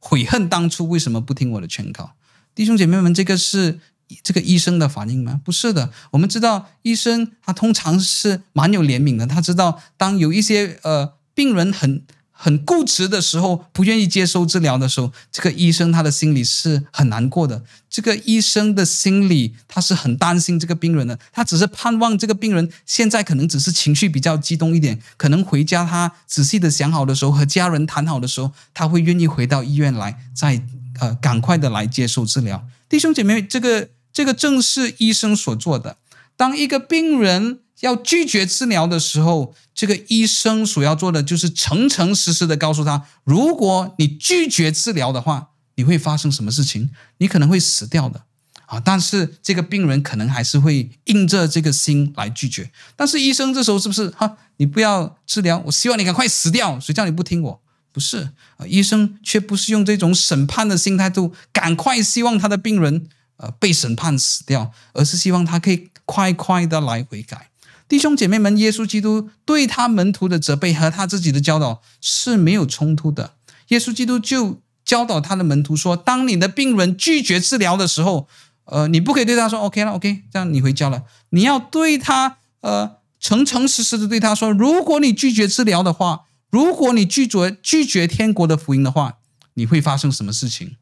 [0.00, 2.14] 悔恨当初为什么不听我的劝告。
[2.56, 3.78] 弟兄姐妹们，这个是。
[4.24, 5.40] 这个医生的反应吗？
[5.44, 17.62] 不是的，我们知道医生他通常是蛮有怜悯的，他知道当有一些呃病人很很固执的时候，不愿意接受治疗的时候，这个医生他的心里是很难过的。
[17.88, 30.62] 这个医生的心里他是很担心这个病人的，他只是盼望这个病人现在可能只是情绪比较激动一点，可能回家他仔细的想好的时候，和家人谈好的时候，他会愿意回到医院来，再
[31.00, 32.66] 呃赶快的来接受治疗。
[32.86, 33.88] 弟兄姐妹，这个。
[34.12, 35.96] 这个正是医生所做的。
[36.36, 46.90] 当一个病人要拒绝治疗的时候，这个医生所要做的就是诚诚实实的告诉他：如果你拒绝治疗的话，你会发生什么事情？
[47.18, 48.22] 你可能会死掉的
[48.66, 48.78] 啊！
[48.80, 52.70] 但是这个病人可能还是会硬着这个心来拒绝。
[52.96, 54.36] 但是医生这时候是不是哈？
[54.58, 56.78] 你不要治疗，我希望你赶快死掉。
[56.78, 57.60] 谁叫你不听我？
[57.92, 63.08] 不是啊，医生却不是用这种审判的心态度，赶快希望他的病人。
[63.42, 67.48] 呃，被审判死掉，而是希望他可以快快的来悔改。
[67.90, 73.34] 弟兄姐妹们，耶稣基督对他门徒的责备和他自己的教导是没有冲突的。
[73.70, 78.28] 耶稣基督就教导他的门徒说：“当你的病人拒绝治疗的时候，
[78.66, 81.02] 呃，你不可以对他说 ‘OK 了，OK’，这样你回家了。
[81.30, 89.18] 你要对他，呃，诚诚实实的对他说：如果你拒绝治疗的话，如果你拒绝拒绝天国的福音的话，
[89.54, 90.76] 你会发生什么事情？”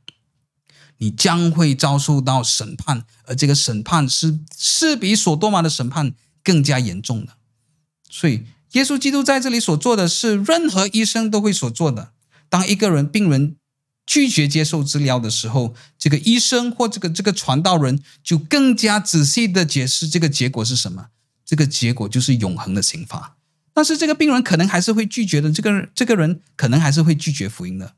[1.01, 6.13] 你将会遭受到审判，而这个审判是是比所多玛的审判
[6.49, 7.35] 更加严重的。
[8.09, 12.13] 所以，耶稣基督在这里所做的是任何医生都会所做的。
[12.49, 13.57] 当一个人病人
[14.07, 21.09] 拒绝接受治疗的时候，这个医生或这个这个传道人就更加仔细的解释这个结果是什么。
[21.45, 23.37] 这个结果就是永恒的刑罚。
[23.75, 25.53] 但是，这个病人可能还是会拒绝的。
[25.53, 27.93] 这个这个人可能还是会拒绝福音的。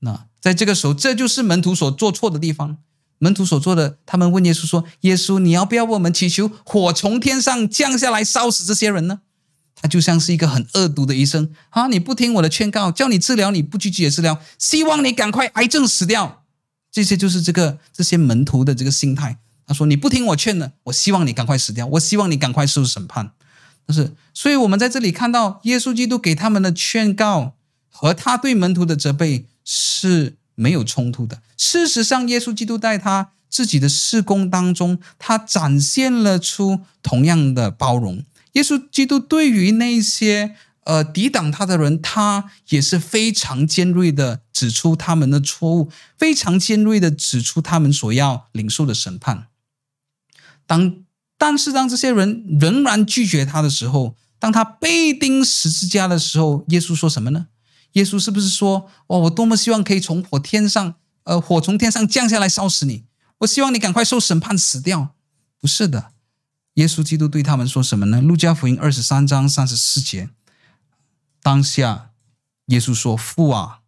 [0.00, 2.78] 那在这个时候，这就是门徒所做错的地方。
[3.22, 9.20] 门徒所做的，他们问耶稣说：“耶稣，你要不要为我们祈求火从天上降下来烧死这些人呢？”
[9.80, 11.86] 他就像是一个很恶毒的医生啊！
[11.86, 16.42] 你不听我的劝告，叫你治疗你不拒绝治疗，希望你赶快癌症死掉。
[16.90, 19.38] 这些就是这个这些门徒的这个心态。
[19.64, 23.30] 他说：“你不听我劝的，我希望你赶快死掉，我希望你赶快受审判。”
[23.86, 27.54] 但是，所以我们在这里看到耶稣基督给他们的劝告
[27.88, 29.46] 和他对门徒的责备。
[29.64, 31.40] 是没有冲突的。
[31.56, 38.24] 事实上，耶稣基督在他自己的事工当中，他展现了出同样的包容。
[38.52, 49.46] 耶稣基督对于那些呃抵挡他的人，他也是非常尖锐的指出他们的错误，非常尖锐的指出他们所要领受的审判。
[50.66, 50.96] 当
[51.38, 57.48] 但是当这些人仍然拒绝他的时候，当他被钉十字架的时候，耶稣说什么呢？
[57.92, 63.04] 耶稣是不是说：“哇，我多么希望可以从火天上，呃，火从天上降下来烧死你！
[63.38, 65.14] 我希望你赶快受审判死掉。”
[65.60, 66.12] 不是的，
[66.74, 68.20] 耶稣基督对他们说什么呢？
[68.20, 70.30] 路加福音二十三章三十四节，
[71.42, 72.10] 当下
[72.66, 73.80] 耶稣说：“父啊，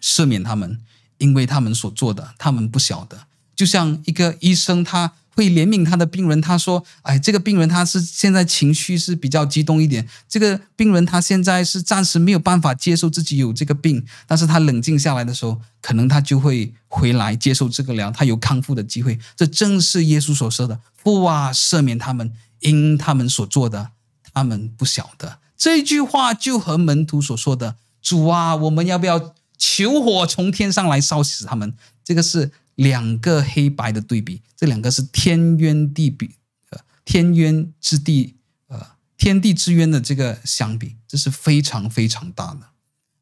[0.00, 0.82] 赦免他们，
[1.18, 5.12] 因为他们所做的，他们不晓得。”就像一个医生，他。
[5.34, 10.08] 会怜悯他的病人，他说：“哎，这个病人他是现在情绪是比较激动一点。
[10.28, 19.18] 这个病人他现在是暂时没有办法接受自己有这个病，但是他冷静下来的时候，可能他就会回来接受这个疗，他有康复的机会。
[19.36, 23.90] 这正是耶稣所说的：‘父啊，赦免他们，因他们所做的，
[24.32, 31.74] 他们不晓得。’这句话就和门徒所说的：‘主啊，我们要不要求火从天上来烧死他们？’
[32.04, 36.32] 这个是。”两个黑白的对比，这两个是天渊地比，
[36.70, 38.36] 呃，天渊之地，
[38.68, 42.70] 呃，天地之渊的这个相比，这是非常非常大的。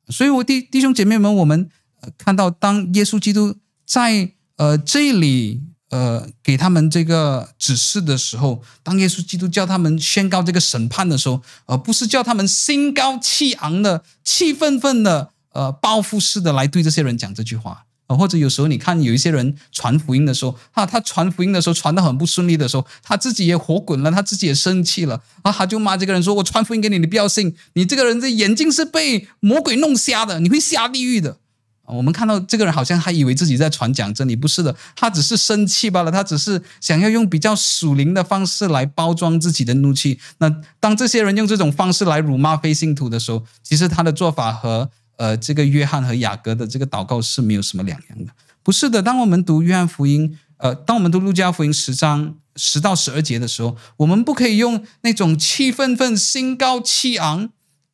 [0.09, 1.69] 所以，我弟弟兄姐妹们，我们
[2.01, 17.85] 呃看到当耶稣基督在呃这里呃，给他们这个指示的时候，当耶稣基督叫他们宣告这个审判的时候，而、呃、不是叫他们心高气昂的、气愤愤的、呃，报复式的来对这些人讲这句话。
[18.17, 31.39] 或者有时候你看有一些人传福音的时候，啊，他传福音的时候传得很不顺利的时候，他自己也火滚了，他自己也生气了，啊，他就骂这个人说：“我传福音给你，你不要信，你这个人的眼睛是被魔鬼弄瞎的，你会下地狱的。”
[31.85, 40.19] 我们看到这个人好像还以为自己在传讲真理，不是的，他只是生气罢了，他只是想要用比较属灵的方式来包装自己的怒气。
[40.39, 40.49] 那
[40.81, 48.33] 当这些人用这种方式来辱骂非信徒的时候，其实他的做法和呃这个约翰和雅各的这个祷告是没有什么两样的。
[48.63, 57.51] 不是的，当我们读约翰福音，呃，当我们读路加福音十章十到十二节的时候，我们不可以用那种气愤愤、心高气昂，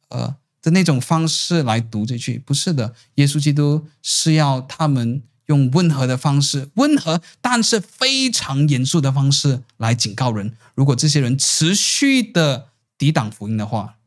[0.08, 0.36] 呃。
[0.60, 2.92] 的那种方式来读这句，不是的。
[3.14, 10.52] 耶稣基督是要他们用温和的方式，温和但是非常严肃的方式来警告人。
[10.74, 13.98] 如果这些人持续的抵挡福音的话，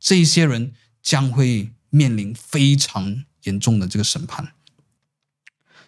[0.00, 4.52] 这些人将会面临非常严重的这个审判。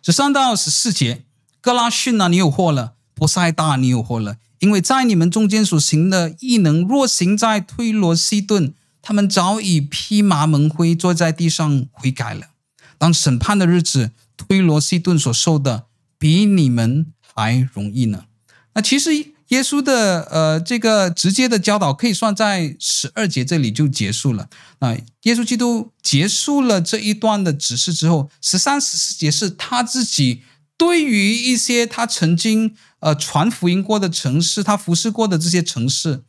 [0.02, 1.24] 十三到十四节，
[1.60, 8.74] 哥拉逊啊，你有祸了；波塞大，你有祸了，因为在你们中间所行的异能，若行在推罗西顿。
[9.04, 12.50] 他们早已披麻蒙灰，坐在地上悔改了。
[12.98, 15.86] 当审判的日子，推罗西顿所受的
[16.18, 18.26] 比你们还容易呢。
[18.74, 24.48] 那其实耶稣的呃这个直接的教导可以算在十二节这里就结束了。
[24.78, 30.42] 那耶稣基督结束了这一段的指示之后，十三、十四节是他自己
[30.78, 36.22] 对于一些他曾经呃传福音过的城市，他服侍过的这些城市。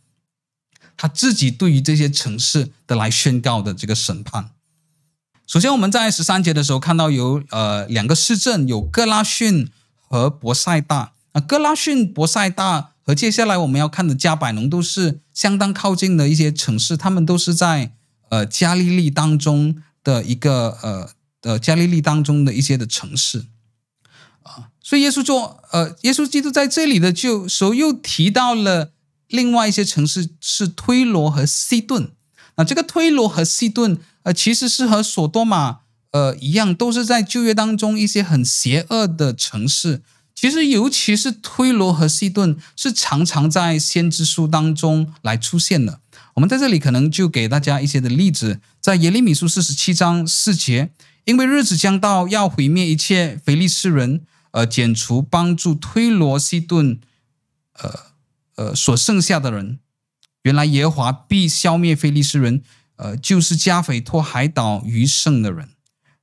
[0.95, 4.51] 他自己对于这些城市的来宣告的这个审判。
[5.47, 11.13] 首先，我们在十三节的时候看到有呃两个市镇，有哥拉逊和伯赛大。
[11.31, 17.91] 啊，哥拉逊、伯赛大和接下来我们要看的加百农都是相当靠近的一些城市，他们都是在
[18.29, 21.09] 呃加利利当中的一个呃
[21.41, 23.45] 呃加利利当中的一些的城市
[24.41, 24.69] 啊。
[24.81, 25.35] 所以耶稣就
[25.71, 28.91] 呃耶稣基督在这里的就时候又提到了。
[29.29, 32.11] 另外一些城市是推罗和西顿，
[32.55, 35.79] 那这个推罗和西顿，呃，其实是和索多玛，
[36.11, 40.03] 呃，一样，都是在旧约当中一些很邪恶的城市。
[40.35, 45.99] 其实，尤其是推罗和西顿，是常常在先知书当中来出现的。
[46.33, 50.91] 我们在这里可能就给大家一些的例子，在耶利米书四十七章四节，
[51.25, 54.21] 因为日子将到，要毁灭一切腓利斯人，
[54.51, 56.99] 呃，剪除帮助推罗西顿，
[57.73, 58.13] 呃。
[58.55, 59.79] 呃，所剩下的人，
[60.43, 62.61] 原来耶和华必消灭腓利斯人，
[62.97, 65.69] 呃，就是加斐托海岛余剩的人。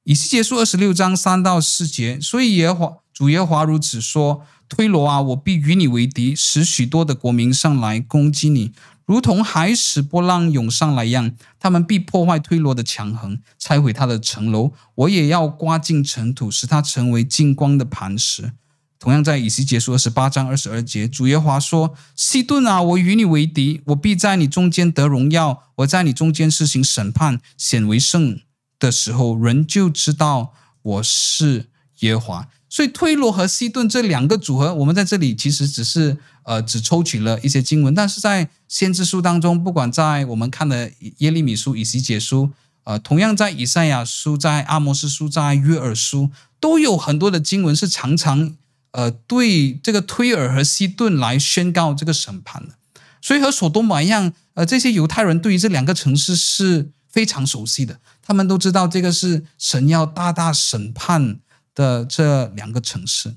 [0.04, 8.72] 以西结书二十六章三到四节，所以耶和华主耶华如此说：推罗啊，我必与你为敌，使许多的国民上来攻击你，
[9.04, 11.32] 如同海使波浪涌上来一样。
[11.58, 14.72] 他们必破坏推罗的墙垣，拆毁他的城楼。
[14.94, 18.52] 我也要刮尽尘土，使他成为金光的磐石。
[18.98, 25.64] 同样在以西结书二十八章二十二节，主耶华说：“西顿啊，我与你为敌，我必在你中间得荣耀。
[25.74, 28.40] 我在你中间施行审判，显为圣
[28.78, 31.66] 的时候，人就知道我是
[31.98, 42.50] 耶华。”所以推罗和西顿这两个组合，我们在这里其实只是呃只抽取了一些经文，但是在先知书当中，不管在我们看的耶利米书、以西结书，
[42.84, 48.56] 呃，同样在以赛亚书、在阿摩斯书、在约珥书，都有很多的经文是常常。
[48.92, 52.74] 呃，对这个推尔和西顿来宣告这个审判的，
[53.22, 61.38] 所以和所多玛一样，呃，这些犹太人对于这两个城市是非常熟悉的，他们都知道这个是神要大大审判
[61.74, 63.36] 的这两个城市。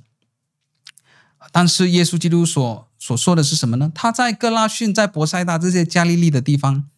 [1.52, 3.92] 但是耶稣基督所所说的是什么呢？
[3.94, 6.90] 他在哥拉逊、在伯赛大这些加利利的地方，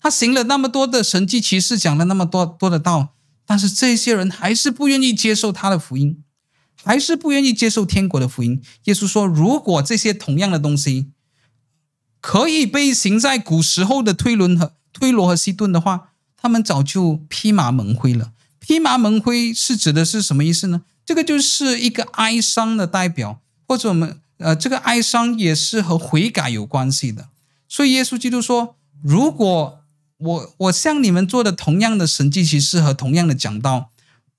[0.00, 6.22] 他行了那么多的神迹奇事，讲了那么多多的道，但是这些人还是不愿意接受他的福音。
[6.82, 8.62] 还是不愿意接受天国的福音。
[8.84, 11.10] 耶稣说：“如果这些同样的东西
[12.22, 18.32] 可以被行在古时候的推伦和推罗和西顿的话，他们早就披麻蒙灰了。
[18.70, 20.82] 披麻蒙灰是指的是什么意思呢？
[21.04, 27.30] 这个就是一个哀伤的代表，或者我们呃，这个哀伤也是和悔改有关系的。
[27.68, 29.80] 所以耶稣基督说：如果
[30.18, 33.90] 我我向你们做的同样的神迹奇事和同样的讲道。”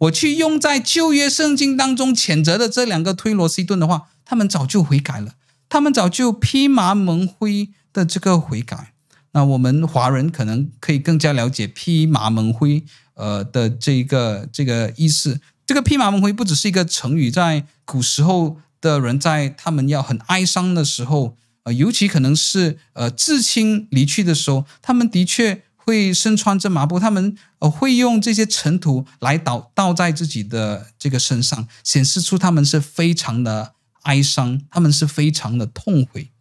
[0.03, 5.33] 我去用在旧约圣经当中谴责的这两个推罗西顿的话，他们早就悔改了，
[5.67, 8.93] 他们早就披麻蒙灰的这个悔改。
[9.33, 12.85] 那我们华人可能可以更加了解披麻蒙灰
[13.21, 15.39] 呃的这一个这个意思。
[15.67, 33.73] 这个披麻蒙灰不只是一个成语，在古时候的人在他们要很哀伤的时候，呃，尤其可能是呃至亲离去的时候，他们的确会身穿着麻布，他们呃会用这些尘土来倒倒在自己的这个身上，显示出他们是非常的
[34.03, 36.31] 哀伤，他们是非常的痛悔。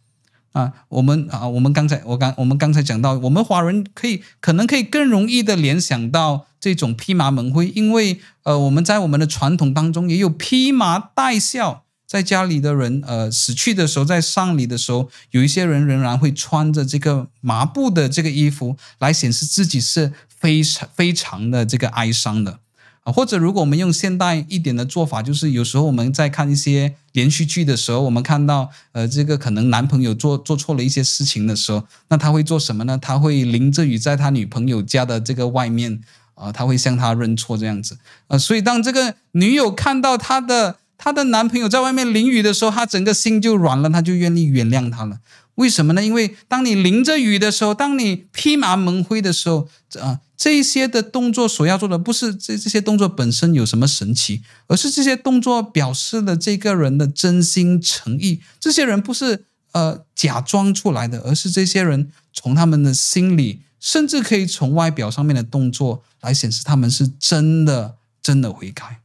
[0.52, 22.59] 啊，我们啊，我们刚才我刚我们刚才讲到，我们华人可以可能可以更容易的联想到这种披麻蒙灰，因为呃，我们在我们的传统当中也有披麻戴孝，在家里的人呃死去的时候，在丧礼的时候，有一些人仍然会穿着这个麻布的这个衣服，来显示自己是非常非常的这个哀伤的。
[23.03, 32.99] 啊，或者如果我们用现代一点的做法，就是有时候我们在看一些连续剧的时候，我们看到呃，这个可能男朋友做做错了一些事情的时候，那他会做什么呢？
[33.01, 36.03] 他会淋着雨在他女朋友家的这个外面
[36.40, 37.98] 啊，他会向他认错这样子
[38.28, 45.20] 啊，所以当这个女友看到她的她的男朋友在外面淋雨的时候，她整个心就软了，她就愿意原谅他了。
[45.56, 46.02] 为什么呢？
[46.02, 49.68] 因为当你淋着雨的时候，当你披麻蒙灰的时候，
[50.00, 58.40] 啊，这些的动作所要做的不是这这些动作本身有什么神奇，而是这些动作表示了这个人的真心诚意。
[58.58, 69.01] 这些人不是呃假装出来的，而是这些人从他们的心里，甚至可以从外表上面的动作来显示他们是真的真的悔改。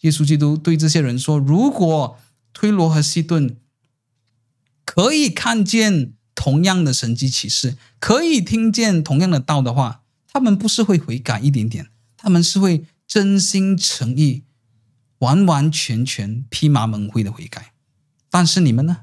[0.00, 2.18] 耶稣基督对这些人说：“如果
[2.54, 3.56] 推罗和西顿。”
[4.84, 11.88] 可以看见同样的神迹启示，可以听见同样的道的话，他们不是会悔改一点点，
[12.18, 14.42] 他们是会真心诚意、
[15.20, 17.72] 完完全全披麻蒙灰的悔改。
[18.28, 18.98] 但是你们呢？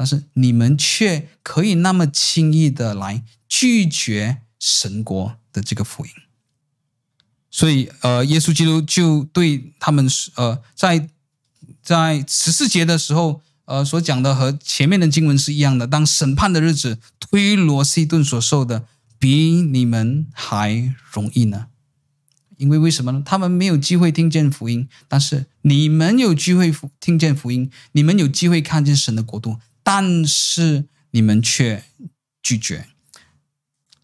[0.00, 6.12] 但是你们却可以那么轻易的来拒绝神国的这个福音。
[7.50, 11.10] 所以，呃，耶稣基督就对他们，呃，在
[11.82, 13.42] 在十四节的时候。
[13.66, 15.86] 呃，所讲的和前面的经文是一样的。
[15.86, 18.86] 当审判的日子，推罗西顿所受的
[19.16, 21.68] 比你们还容易呢？
[22.56, 23.22] 因为为什么呢？
[23.24, 31.84] 他们没有机会听见福音，但是你们有机会听见福音，你们有机会看见神的国度，但是你们却
[32.42, 32.86] 拒绝。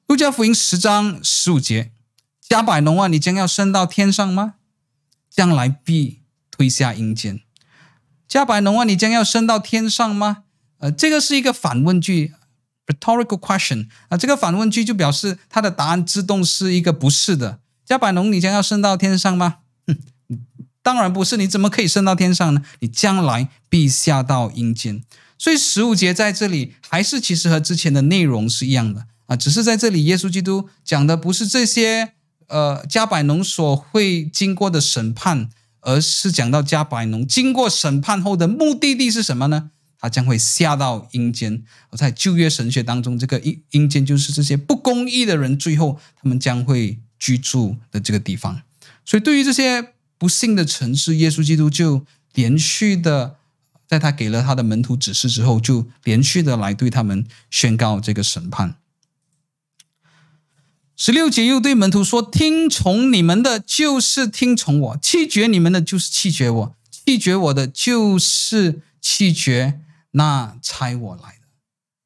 [0.07, 1.93] 路加福音十章十五节：
[2.40, 4.55] 加百农啊，你将要升到天上吗？
[5.28, 7.40] 将来必推下阴间。
[8.28, 10.44] 加百农啊，你将要升到天上吗？
[10.78, 12.35] 呃，这个是一个反问句
[12.86, 17.61] ，rhetorical question 啊、这个反问句就表示它的答案自动是一个不是的。
[17.85, 19.59] 加百农，你将要升到天上吗？
[19.86, 19.98] 哼，
[20.82, 22.62] 当然不是，你怎么可以升到天上呢？
[22.81, 25.03] 你将来必下到阴间。
[25.39, 32.13] 所以十五节在这里还是其实和之前的内容是一样的啊、只是在这里耶稣基督讲的不是这些
[32.49, 35.51] 呃迦百农所会经过的审判。
[35.89, 39.71] 而是讲到迦百农经过审判后的目的地是什么呢？
[40.01, 41.63] 他将会下到阴间。
[41.91, 48.63] 而在旧约神学当中，这个阴阴间就是这些不公义的人，最后他们将会居住的这个地方。
[49.05, 52.05] 所以，对于这些不幸的城市，耶稣基督就
[52.35, 53.36] 连续的，
[53.87, 58.77] 在他给了他的门徒指示之后，就连续的来对他们宣告这个审判。
[60.97, 69.81] 十六节又对门徒说：“听从你们的，就是听从我；弃绝你们的，就是弃绝我；弃绝我的，就是弃绝
[70.13, 71.49] 那差我来的。”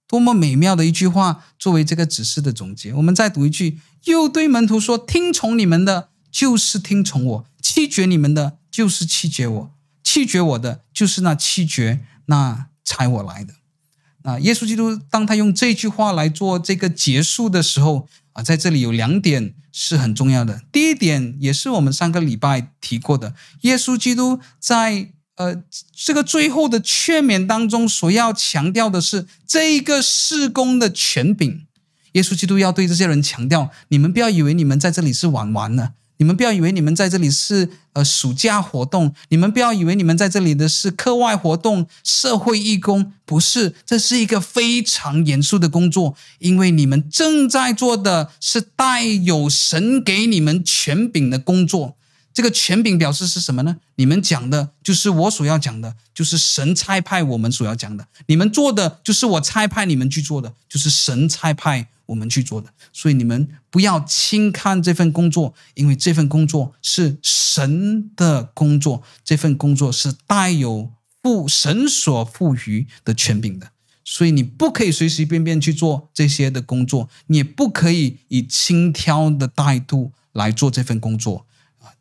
[0.08, 2.92] 多么美妙的一句话，作为这个指示的总结。
[2.94, 9.70] 我们再读一句：又对门徒说：“听从你们的，就是听从我；弃绝你们的，就是弃绝我；
[10.02, 13.54] 弃绝我的，就是那七绝那才我来的。”
[14.24, 18.08] 那耶稣基督当他用这句话来做这个结束的时候。
[18.32, 20.62] 啊，在这里有两点是很重要的。
[20.70, 31.66] 第一点也是我们上个礼拜提过的，耶稣基督在呃这个最后的劝勉当中所要强调的是这一个事工的权柄。
[32.12, 35.94] 耶稣基督要对这些人强调：你们不要以为你们在这里是玩玩的。
[36.20, 51.96] 你们不要以为你们在这里是呃暑假活动，你们不要以为你们在这里的是课外活动、社会义工，不是，这是一个非常严肃的工作，因为你们正在做的是带有神给你们权柄的工作。
[52.40, 53.76] 这个权柄表示是什么呢？
[53.96, 61.88] 你们讲的就是我所要讲的，就是神差派我们所要讲的；你们做的就是我差派你们去做的，就是神差派。
[62.06, 70.90] 我们去做的，所以你们不要轻看这份工作，因为这份工作是神的工作，这份工作是带有
[71.22, 73.68] 父神所赋予的权柄的，
[74.02, 81.46] 所以你不可以随随便便去做这些的工作，你也不可以以轻佻的态度来做这份工作。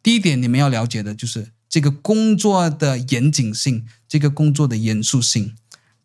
[0.02, 5.56] 第一点你们要了解的就是这个工作的严谨性，这个工作的严肃性。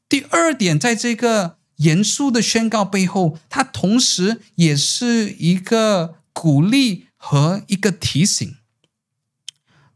[0.09, 8.57] 第二点，在这个严肃的宣告背后，它同时也是一个鼓励和一个提醒。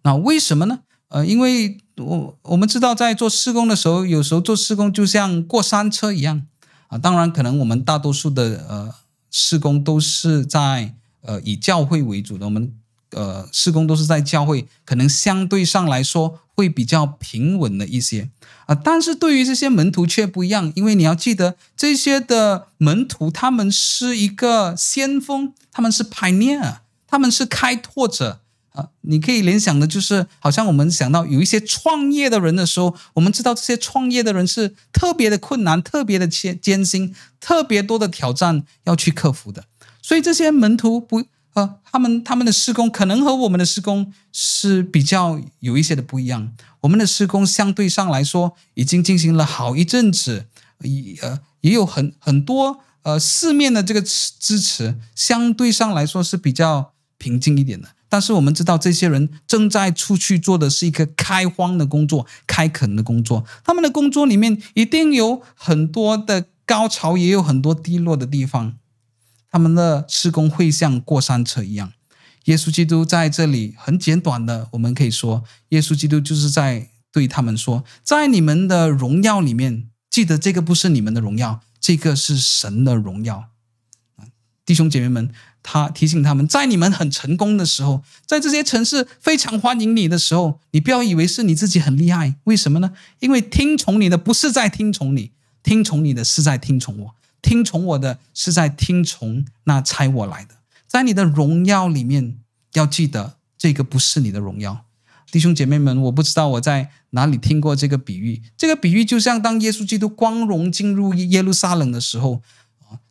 [0.03, 0.81] 那为什么呢？
[1.09, 6.47] 呃，因为我我们知道，在做施工的时候，有时候做施工就像过山车一样
[6.89, 6.99] 啊。
[6.99, 8.95] 当然，可能我们大多数的呃
[9.31, 12.75] 施工都是在呃以教会为主的，我们
[13.11, 18.29] 呃事工都是在教会，可能相对上来说会比较平稳的一些
[18.67, 18.75] 啊。
[18.75, 28.41] 但是对于这些门徒却不一样，因为你要记得，这些的门徒他们是一个先锋，他们是 pioneer，他们是开拓者
[28.71, 28.89] 啊。
[29.01, 39.65] 你可以联想的，就是好像我们想到有一些创业的人的时候，我们知道这些创业的人是特别的困难、特别的艰艰辛、特别多的挑战要去克服的。
[40.03, 41.23] 所以这些门徒不
[41.59, 46.53] 呃，他们他们的施工可能和我们的施工是比较有一些的不一样。
[46.83, 50.47] 我们的施工相对上来说已经进行了好一阵子，
[50.83, 57.89] 也呃也有很很多呃四面的这个支持，相对上来说是比较平静一点的。
[58.09, 63.45] 但是我们知道，这些人正在出去做的是一个开荒的工作、开垦的工作。
[63.65, 68.79] 他们的工作里面一定有很多的高潮，也有很多低落的地方。
[69.51, 71.93] 他们的施工会像过山车一样。
[72.45, 83.51] 耶稣基督在这里很简短的，我们可以说，耶稣基督就是在对他们说，在你们的荣耀里面，记得这个不是你们的荣耀，这个是神的荣耀。
[84.65, 85.31] 弟兄姐妹们。
[85.61, 92.37] 他提醒他们，在你们很成功的时候，在这些城市非常欢迎你的时候，你不要以为是你自己很厉害。
[92.45, 92.93] 为什么呢？
[93.19, 100.57] 因为听从你的不是在听从你，听从你的是在听从我，听从我的是在听从那差我来的。
[100.87, 102.39] 在你的荣耀里面，
[102.75, 104.85] 要记得这个不是你的荣耀。
[105.31, 108.43] 弟兄姐妹们，我不知道我在哪里听过这个比喻。
[108.57, 112.43] 这个比喻就像当耶稣基督光荣进入耶路撒冷的时候。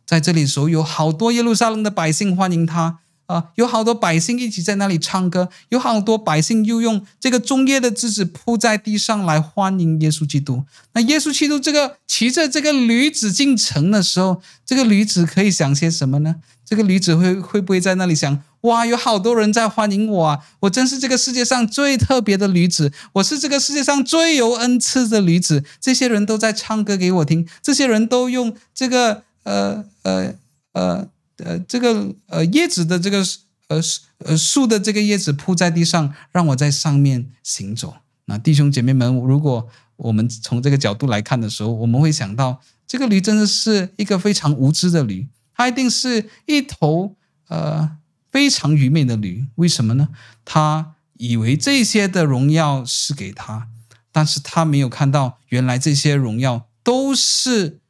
[0.04, 10.64] 在这里的时候，有好多耶路撒冷的百姓欢迎他啊，有好多百姓一起在那里唱歌，有好多百姓又用这个棕叶的枝子铺在地上来欢迎耶稣基督。
[10.94, 16.36] 那耶稣基督这个骑着这个驴子进城的时候，这个驴子可以想些什么呢？
[16.64, 20.38] 这个驴子会会不会在那里想：哇，有好多人在欢迎我啊！
[20.60, 25.62] 我真是这个世界上最特别的驴子，我是这个世界上最有恩赐的驴子。
[25.78, 29.24] 这些人都在唱歌给我听，这些人都用这个。
[29.44, 30.34] 呃呃
[30.72, 31.08] 呃呃，
[31.38, 33.24] 呃这个呃叶子的这个
[33.68, 33.80] 呃
[34.18, 37.96] 呃树的这个叶子铺在地上，让我在上面行走。
[38.26, 47.16] 那弟兄姐妹们，如果我们从这个角度来看的时候，我们会想到，这个驴真的是一个非常无知的驴，它一定是一头
[47.48, 47.96] 呃
[48.30, 49.46] 非常愚昧的驴。
[49.56, 50.08] 为什么呢？
[50.44, 53.68] 他以为这些的荣耀是给他，
[54.12, 57.80] 但是他没有看到，原来这些荣耀都是。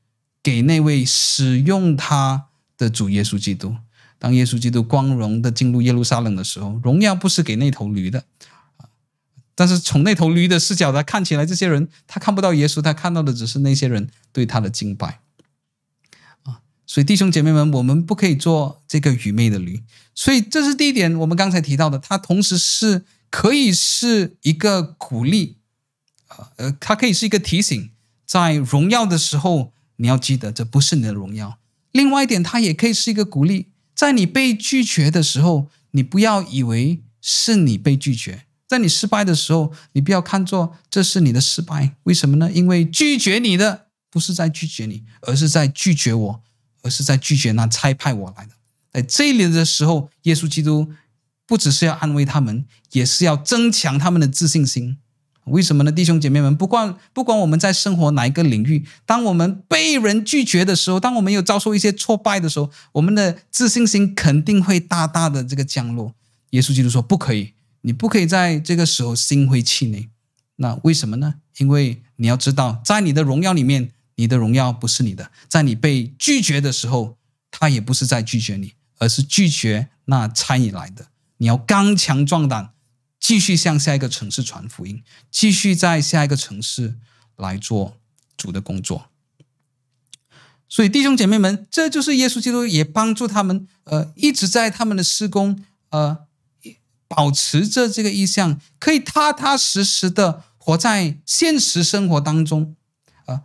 [0.40, 2.46] 给那位使用他
[2.78, 3.76] 的主耶稣基督，
[4.18, 8.24] 当耶稣基督光荣的进入耶路撒冷的时候，荣耀不是给那头驴的，
[9.54, 15.20] 但是从那头驴的视角来看起来，这些人他看不到耶稣，他看到的只是那些人对他的敬拜
[16.44, 16.60] 啊。
[16.86, 19.82] 所以弟兄姐妹们，我们不可以做这个愚昧的驴。
[20.14, 25.56] 所以这是第一点，我们刚才提到的，它同时是可以是一个鼓励，
[26.56, 27.90] 呃，它可以是一个提醒，
[28.24, 29.72] 在荣耀的时候。
[30.00, 31.57] 你要记得，这不是你的荣耀。
[31.92, 33.68] 另外一点，它也可以是一个鼓励。
[33.94, 41.96] 在你被拒绝的时候，你不要以为是你被拒绝；在你失败的时候，你不要看作这是你的失败。
[42.04, 42.50] 为什么呢？
[42.52, 46.42] 因为拒绝你的不是在拒绝你，而是在拒绝我，
[46.82, 48.52] 而是在拒绝那差派我来的。
[48.92, 50.92] 在这里的时候，耶稣基督
[51.46, 54.98] 不只是要安慰他们，也是要增强他们的自信心。
[55.50, 55.92] 为什么呢？
[55.92, 66.14] 弟兄姐妹们，不管不管我们在生活哪一个领域，当我们被人拒绝的时候，当我们有遭受一些挫败的时候，我们的自信心肯定会大大的这个降落。
[66.50, 67.52] 耶稣基督说：“不可以，
[67.82, 70.08] 你不可以在这个时候心灰气馁。”
[70.56, 71.34] 那为什么呢？
[71.58, 75.30] 因为你要知道，在你的荣耀里面，你的荣耀不是你的。
[75.48, 77.16] 在你被拒绝的时候，
[77.50, 81.06] 他也不是在拒绝你，而是拒绝那差你来的。
[81.36, 82.70] 你要刚强壮胆。
[83.20, 86.96] 继续向下一个城市传福音，继续在下一个城市
[87.36, 87.96] 来做
[88.36, 89.10] 主的工作。
[90.68, 96.26] 所以弟兄姐妹们，这就是耶稣基督也帮助他们，呃，一直在他们的施工，呃，
[97.08, 102.76] 保持着这个意向，可以踏踏实实的活在现实生活当中，
[103.24, 103.42] 呃，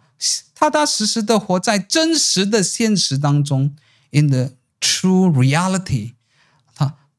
[0.53, 3.73] 踏踏实实的活在真实的现实当中
[4.11, 4.51] ，in the
[4.81, 6.13] true reality。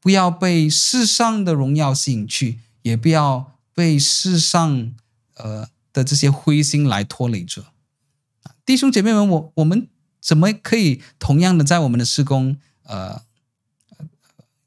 [0.05, 4.93] 不要被世上的荣耀吸引去，也不要被世上
[5.33, 7.65] 呃的这些灰心来拖累着。
[8.63, 9.87] 弟兄姐妹们，我我们
[10.21, 13.23] 怎么可以同样的在我们的施工，呃，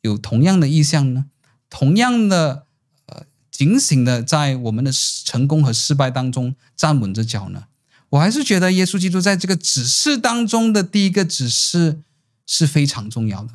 [0.01, 1.27] 有同样的意向呢？
[1.71, 2.67] 同样的，
[3.07, 4.91] 呃，警醒的在我们的
[5.25, 7.69] 成功和失败当中站稳着脚呢？
[8.09, 12.01] 我还是觉得耶稣基督在这个指示当中的第一个指示
[12.45, 13.55] 是非常重要的。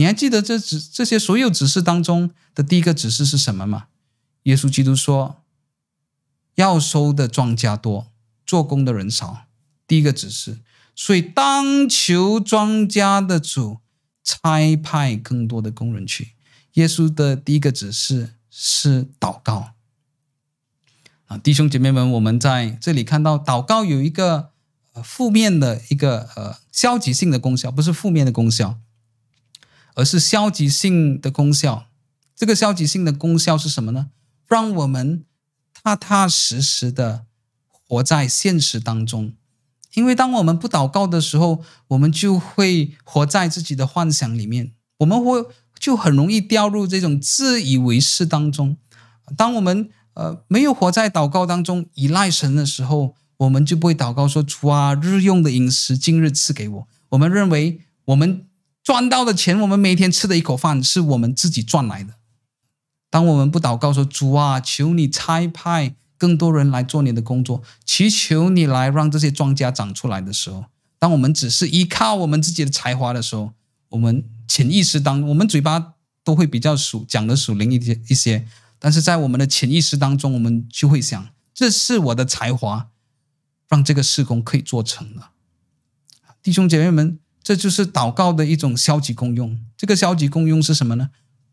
[0.00, 3.88] 你还记得这指这些所有指示当中的第一个指示是什么吗？
[4.44, 5.42] 耶稣基督说
[6.56, 8.06] ：“要收的庄稼多，
[8.46, 9.42] 做工的人少。”
[9.86, 10.60] 第一个指示，
[10.96, 13.80] 所以当求庄稼的主
[14.24, 16.30] 差派更多的工人去。
[16.74, 19.72] 耶稣的第一个指示是祷告。
[21.26, 24.52] 啊，弟兄姐妹们，我们在这里看到祷告有一个
[25.04, 28.78] 负面的一个呃消极性的功效，不是负面的功效，
[29.94, 31.86] 而是消极性的功效。
[32.34, 34.08] 这个消极性的功效是什么呢？
[34.48, 35.24] 让我们
[35.72, 37.26] 踏踏实实的
[37.70, 39.32] 活在现实当中。
[39.94, 45.44] 因为当我们不祷告的时候，我们就会活在自己的幻想里面，我们会
[45.78, 48.76] 就很容易掉入这种自以为是当中。
[49.36, 58.46] 当我们呃，没有活在祷告当中依赖神的时候，我们就不会祷告说：“主啊，日用的饮食今日赐给我。”我们认为我们
[58.82, 62.14] 赚到的钱，我们每天吃的一口饭是我们自己赚来的。
[63.10, 70.66] 当我们不祷告说：“主啊，求你差派更多人来做你的工作，祈求你来让这些庄稼长出来的时候，
[70.98, 73.52] 当我们只是依靠我们自己的才华的时候，
[73.90, 75.94] 我们潜意识当，我们嘴巴
[76.24, 78.46] 都会比较属讲的属灵一些一些。
[78.78, 82.88] 但是在我们的潜意识当中，我们就会想：这是我的才华，
[83.68, 85.32] 让这个事工可以做成了。
[86.42, 89.58] 弟兄姐妹们，这就是祷告的一种消极功用。
[89.76, 91.10] 这个消极功用是什么呢？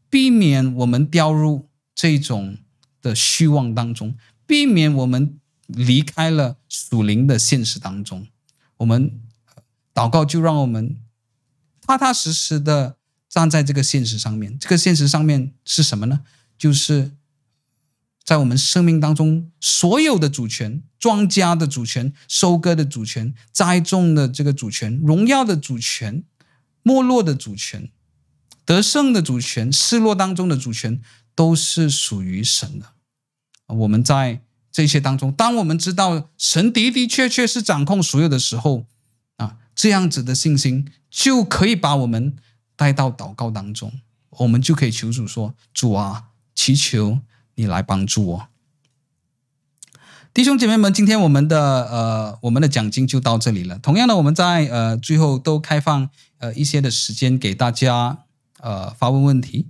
[0.09, 2.57] 避免我们掉入这种
[3.01, 4.15] 的虚妄当中，
[4.45, 8.27] 避免我们离开了属灵的现实当中。
[8.77, 9.19] 我们
[9.93, 10.97] 祷告就让我们
[11.81, 12.97] 踏踏实实的
[13.27, 14.57] 站在这个现实上面。
[14.59, 16.21] 这个现实上面是什么呢？
[16.57, 17.11] 就是
[18.27, 26.25] 在我们生命当中，所有的主权、庄稼的主权、收割的主权、栽种的这个主权、荣耀的主权、
[26.83, 27.89] 没落的主权、
[28.65, 30.99] 得胜的主权、失落当中的主权，
[31.33, 32.87] 都是属于神的。
[33.67, 34.41] 我们在
[34.73, 38.85] 这些当中，当我们知道神的的确确是掌控所有的时候，
[39.37, 42.35] 啊，这样子的信心就可以把我们
[42.75, 43.93] 带到祷告当中，
[44.31, 46.25] 我们就可以求主说：“主啊。”
[46.57, 47.19] 祈求
[47.57, 48.47] 你来帮助我，
[50.31, 53.79] 弟兄姐妹们，今天我们的呃我们的讲经就到这里了。
[53.79, 58.19] 同样的，我们在呃最后都开放呃一些的时间给大家
[58.59, 59.69] 呃发问问题，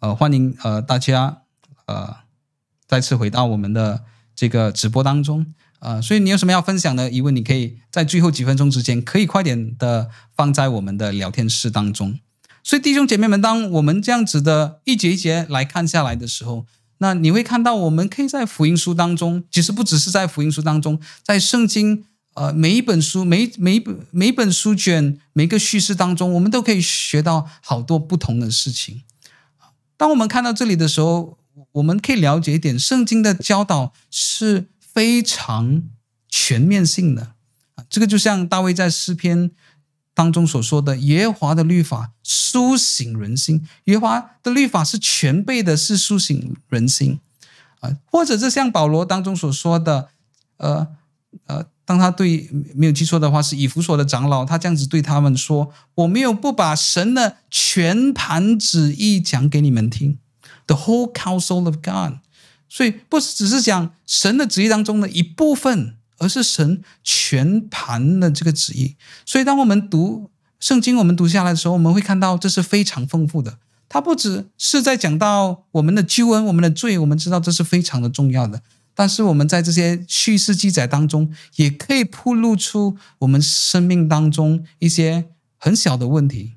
[0.00, 1.42] 呃欢迎呃大家
[1.86, 2.16] 呃
[2.88, 4.02] 再次回到我们的
[4.34, 12.18] 这个直播当中呃，所以你有什么要分享的疑问，你可以在最后几分钟之间可以快点的放在我们的聊天室当中。
[12.64, 16.66] 所以弟兄姐妹们，当我们这样子的一节一节来看下来的时候，
[17.02, 22.04] 那你会看到，我们可以在福音书当中，其实不只是在福音书当中，在圣经
[22.34, 29.02] 呃每一本书、每每本每本书卷、每个叙事当中，我们都可以学到好多不同的事情。
[29.96, 31.38] 当我们看到这里的时候，
[31.72, 35.82] 我们可以了解一点，圣经的教导是非常
[36.28, 37.32] 全面性的。
[37.88, 39.50] 这个就像大卫在诗篇。
[40.20, 47.18] 当中所说的耶和华的律法苏醒人心，耶和华的律法是全备的，是苏醒人心
[47.80, 47.96] 啊。
[48.04, 50.08] 或者是像保罗当中所说的，
[50.58, 50.86] 呃
[51.46, 60.18] 呃，当他对没有记错的话，是以弗所的长老，他这样子对他们说：“我没有不把神的全盘旨意讲给你们听
[60.66, 62.18] ，the whole counsel of God。”
[62.68, 65.96] 所以不是只是讲神的旨意当中的一部分。
[66.20, 68.94] 而是神全盘的这个旨意，
[69.24, 70.30] 所以当我们读
[70.60, 73.58] 圣经，我们读下来的时候，我们会看到这是非常丰富的。
[73.88, 78.60] 它不只是在讲到我们的救恩、我们的罪，我们知道这是非常的重要的。
[78.94, 86.52] 但是我们在这些叙事记载当中，也可以铺露出我们生命当中一些很小的问题。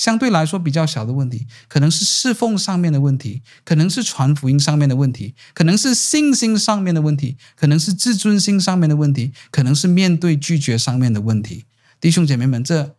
[0.00, 11.66] 相对来说比较小的问题，可能是侍奉上面的问题，可能是传福音上面的问题，可能是信心上面的问题，可能是自尊心上面的问题，可能是面对拒绝上面的问题。
[12.00, 12.96] 弟兄姐妹们，这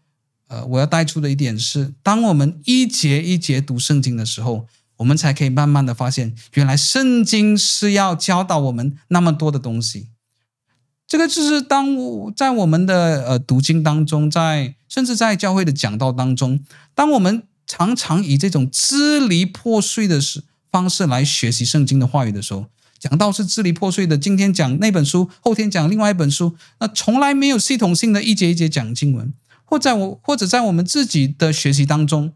[0.50, 4.68] 呃，我要带出的一点是，当我们一节一节读圣经的时候，
[4.98, 10.10] 我们才可以慢慢的发现，原来圣经是要教导我们那么多的东西。
[11.12, 11.86] 这个就是当
[12.34, 16.62] 在我们的呃读经当中，在甚至在教会的讲道当中，
[16.96, 20.22] 当我们常常以这种支离破碎的
[20.72, 22.68] 方式来学习圣经的话语的时候，
[22.98, 29.34] 讲道是支离破碎的，今天讲那本书，后天讲另外一本书，那从来没有系统性的一节一节讲经文，
[29.66, 32.32] 或在我或者在我们自己的学习当中，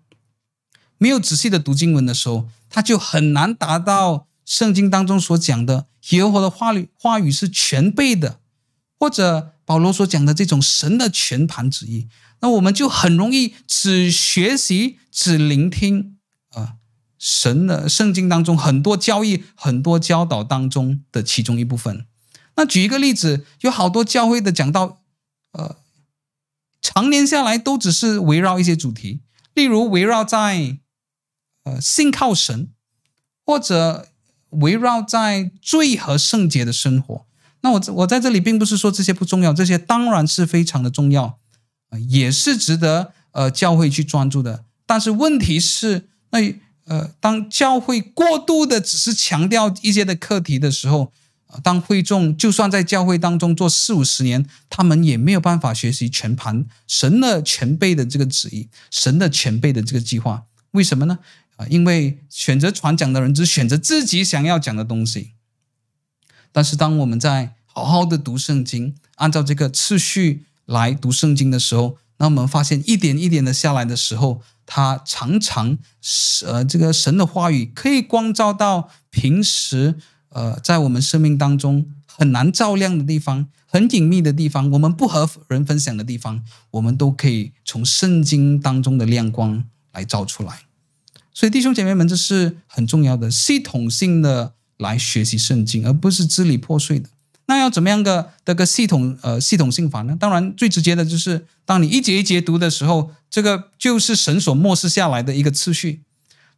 [0.97, 8.39] 没有仔细的读经文的时候，他就很难达到圣经当中所讲的耶和华的话语话语是全备的，
[8.99, 12.07] 或者保罗所讲的这种神的全盘旨意，
[12.41, 16.17] 那我们就很容易只学习只聆听
[16.49, 16.57] 啊。
[16.57, 16.77] 呃
[17.17, 22.05] 神的圣经当中很多教义、很多教导当中的其中一部分。
[22.55, 25.01] 那举一个例子，有好多教会的讲道，
[25.53, 25.77] 呃，
[26.81, 29.21] 常年下来都只是围绕一些主题，
[29.55, 30.77] 例如围绕在
[31.63, 32.69] 呃信靠神，
[33.43, 34.09] 或者
[34.49, 37.24] 围绕在罪和圣洁的生活。
[37.65, 41.39] 那我我在这里并不是说这些不重要，这些当然是非常的重要，
[41.89, 44.65] 呃、也是值得呃教会去专注的。
[44.85, 46.53] 但是问题是那。
[46.87, 51.11] 呃，当教会过度的只是强调一些的课题的时候，
[51.63, 60.43] 当会众就算在教会当中做四五十年，他们也没有办法学习全盘神的前辈的这个旨意，神的前辈的这个计划。
[60.73, 61.17] 为什么呢？
[61.55, 65.31] 啊，因为选择传讲的人只选择自己想要讲的东西。
[66.51, 74.41] 但是当我们在好好的读圣经，按照这个次序来读圣经的时候，那我们发现一点一点的下来的时候。
[74.67, 79.93] 他常常是呃，这个神的话语可以光照到平时
[80.29, 90.61] 呃，在我们生命当中很难照亮的地方，很隐秘的地方，我们不和人分享的地方，我们都可以从圣经当中的亮光来照出来。
[91.31, 97.09] 所以弟兄姐妹们，这是很重要的，系统性的来学习圣经，而不是支离破碎的。
[97.47, 100.17] 那要怎么样个的个系统呃系统性法呢？
[100.19, 106.01] 当然最直接的就是当你一节一节读的时候，这个就是神所默示下来的一个次序。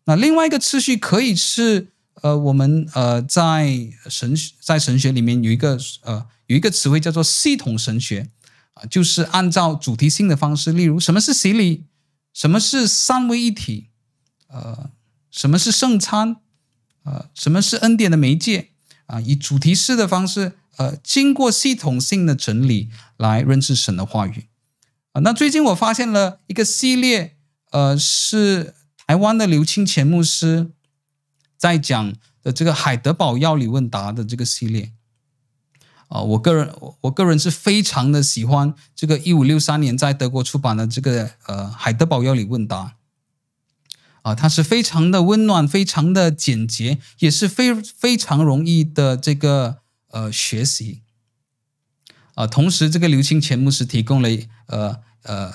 [0.06, 1.90] 那另外一个次序可以是
[2.22, 8.30] 呃我们呃在神在神学里面有一个呃有一个词汇叫做系统神学
[8.76, 11.84] 啊，就是按照主题性的方式，例如什么是洗礼，
[12.34, 13.90] 什么是三位一体，
[14.48, 14.90] 呃
[15.30, 16.38] 什么是圣餐，
[17.04, 18.70] 呃什么是恩典的媒介
[19.08, 20.54] 啊，以主题式的方式。
[20.78, 24.46] 呃，经过系统性的整理来认识神的话语
[25.12, 25.22] 啊。
[25.22, 27.36] 那最近我发现了一个系列，
[27.72, 28.76] 呃，是
[29.08, 30.72] 台湾的刘清前牧师
[31.58, 32.14] 在讲
[32.44, 34.92] 的这个海德堡要理问答的这个系列
[36.10, 36.22] 啊。
[36.22, 36.72] 我个人，
[37.02, 42.98] 我个人是非常的喜欢这个一五六三年在德国出版的这个呃海德堡要理问答
[44.22, 49.78] 啊，它是非常的温暖，非常的简洁，也是非非常容易的这个。
[50.10, 51.02] 呃，学习，
[52.36, 54.30] 啊、同时这个刘清前牧师提供了
[54.68, 55.54] 呃呃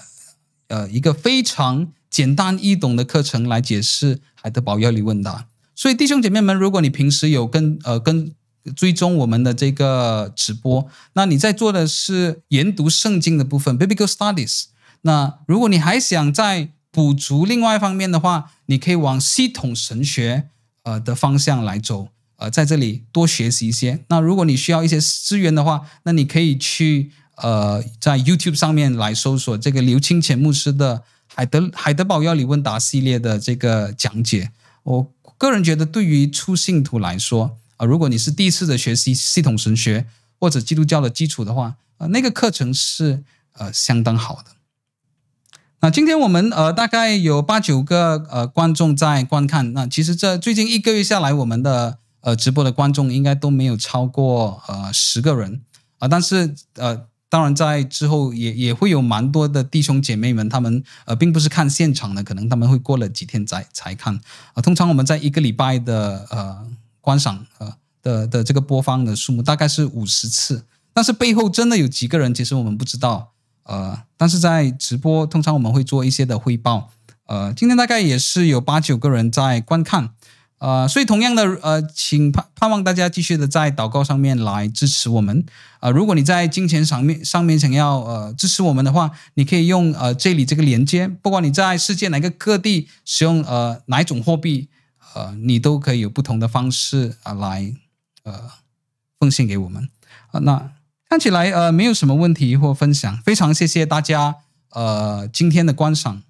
[0.69, 5.49] 呃一个非常简单易懂的课程来解释海德堡要理问答。
[5.75, 8.35] 所以弟兄姐妹们，如果你平时有跟呃跟
[8.77, 14.67] 追踪我们的这个直播，那你在做的是研读圣经的部分 （Biblical Studies）。
[15.01, 20.51] 那如果你还想再补足另外一方面的话，你可以往系统神学
[20.83, 22.09] 呃的方向来走。
[22.43, 24.01] 呃，在这里多学习一些。
[24.09, 34.51] 那如果你需要一些资源的话，那你可以去呃，在 YouTube 上面来搜索这个刘清泉牧师的海德海德堡要理问答系列的这个讲解。
[34.83, 40.07] 我个人觉得，对于初信徒来说，啊、如果你是第一次的学习系统神学
[40.41, 44.47] 或者基督教的基础的话，呃，那个课程是呃相当好的。
[45.81, 49.73] 那今天我们呃大概有八九个呃观众在观看。
[49.73, 55.61] 那其实这最近一个月下来，我们的呃，直播的观众应该都没有超过呃十个人
[55.99, 64.21] 啊，但是呃，当然在之后也也会有蛮多的弟兄姐妹们，他们呃并不是看现场的，可能他们会过了几天才才看
[64.55, 64.63] 啊。
[64.63, 66.67] 通常我们在一个礼拜的呃
[67.01, 73.33] 观赏呃的的这个播放的数目大概是五十次，但是背后真的有几个人，其实我们不知道
[73.65, 76.91] 呃，但是在直播通常我们会做一些的汇报，
[77.27, 80.11] 呃，今天大概也是有八九个人在观看。
[80.63, 85.45] 呃，所以同样的，呃，请盼盼望大家继续的在祷告上面来支持我们。
[85.81, 94.69] 呃，如果你在金钱上面上面想要呃支持我们的话，你可以用呃这里这个连接，不管你在世界哪个各地使用呃哪一种货币，
[95.15, 97.75] 呃，你都可以有不同的方式啊、呃、来
[98.23, 98.41] 呃
[99.19, 99.89] 奉献给我们。
[100.31, 100.71] 啊、那
[101.09, 104.37] 看起来呃没有什么问题或分享，非常谢谢大家
[104.71, 106.23] 呃今天的观赏。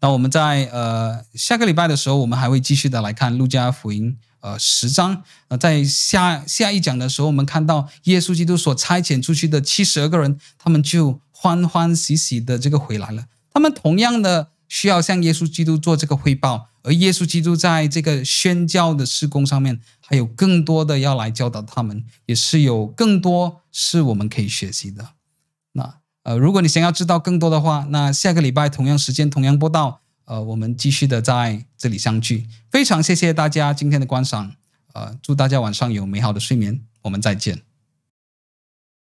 [0.00, 5.24] 那我们在呃下个礼拜的时候，我们还会继续的来看路加福音呃十章。
[5.48, 13.24] 呃，在下下一讲的时候，我们看到耶稣基督所差遣出去的七十二个人，他们就欢欢喜喜的这个回来了。
[13.52, 25.08] 他们同样的需要向耶稣基督做这个汇报，而耶稣基督在这个宣教的事工上面还有更多的要来教导他们，也是有更多是我们可以学习的。
[26.28, 32.46] 呃，如果你想要知道更多的话，那下个礼拜同样时间同样播到，呃，我们继续的在这里相聚。
[32.70, 34.52] 非常谢谢大家今天的观赏，
[34.92, 37.67] 呃，祝大家晚上有美好的睡眠，我们再见。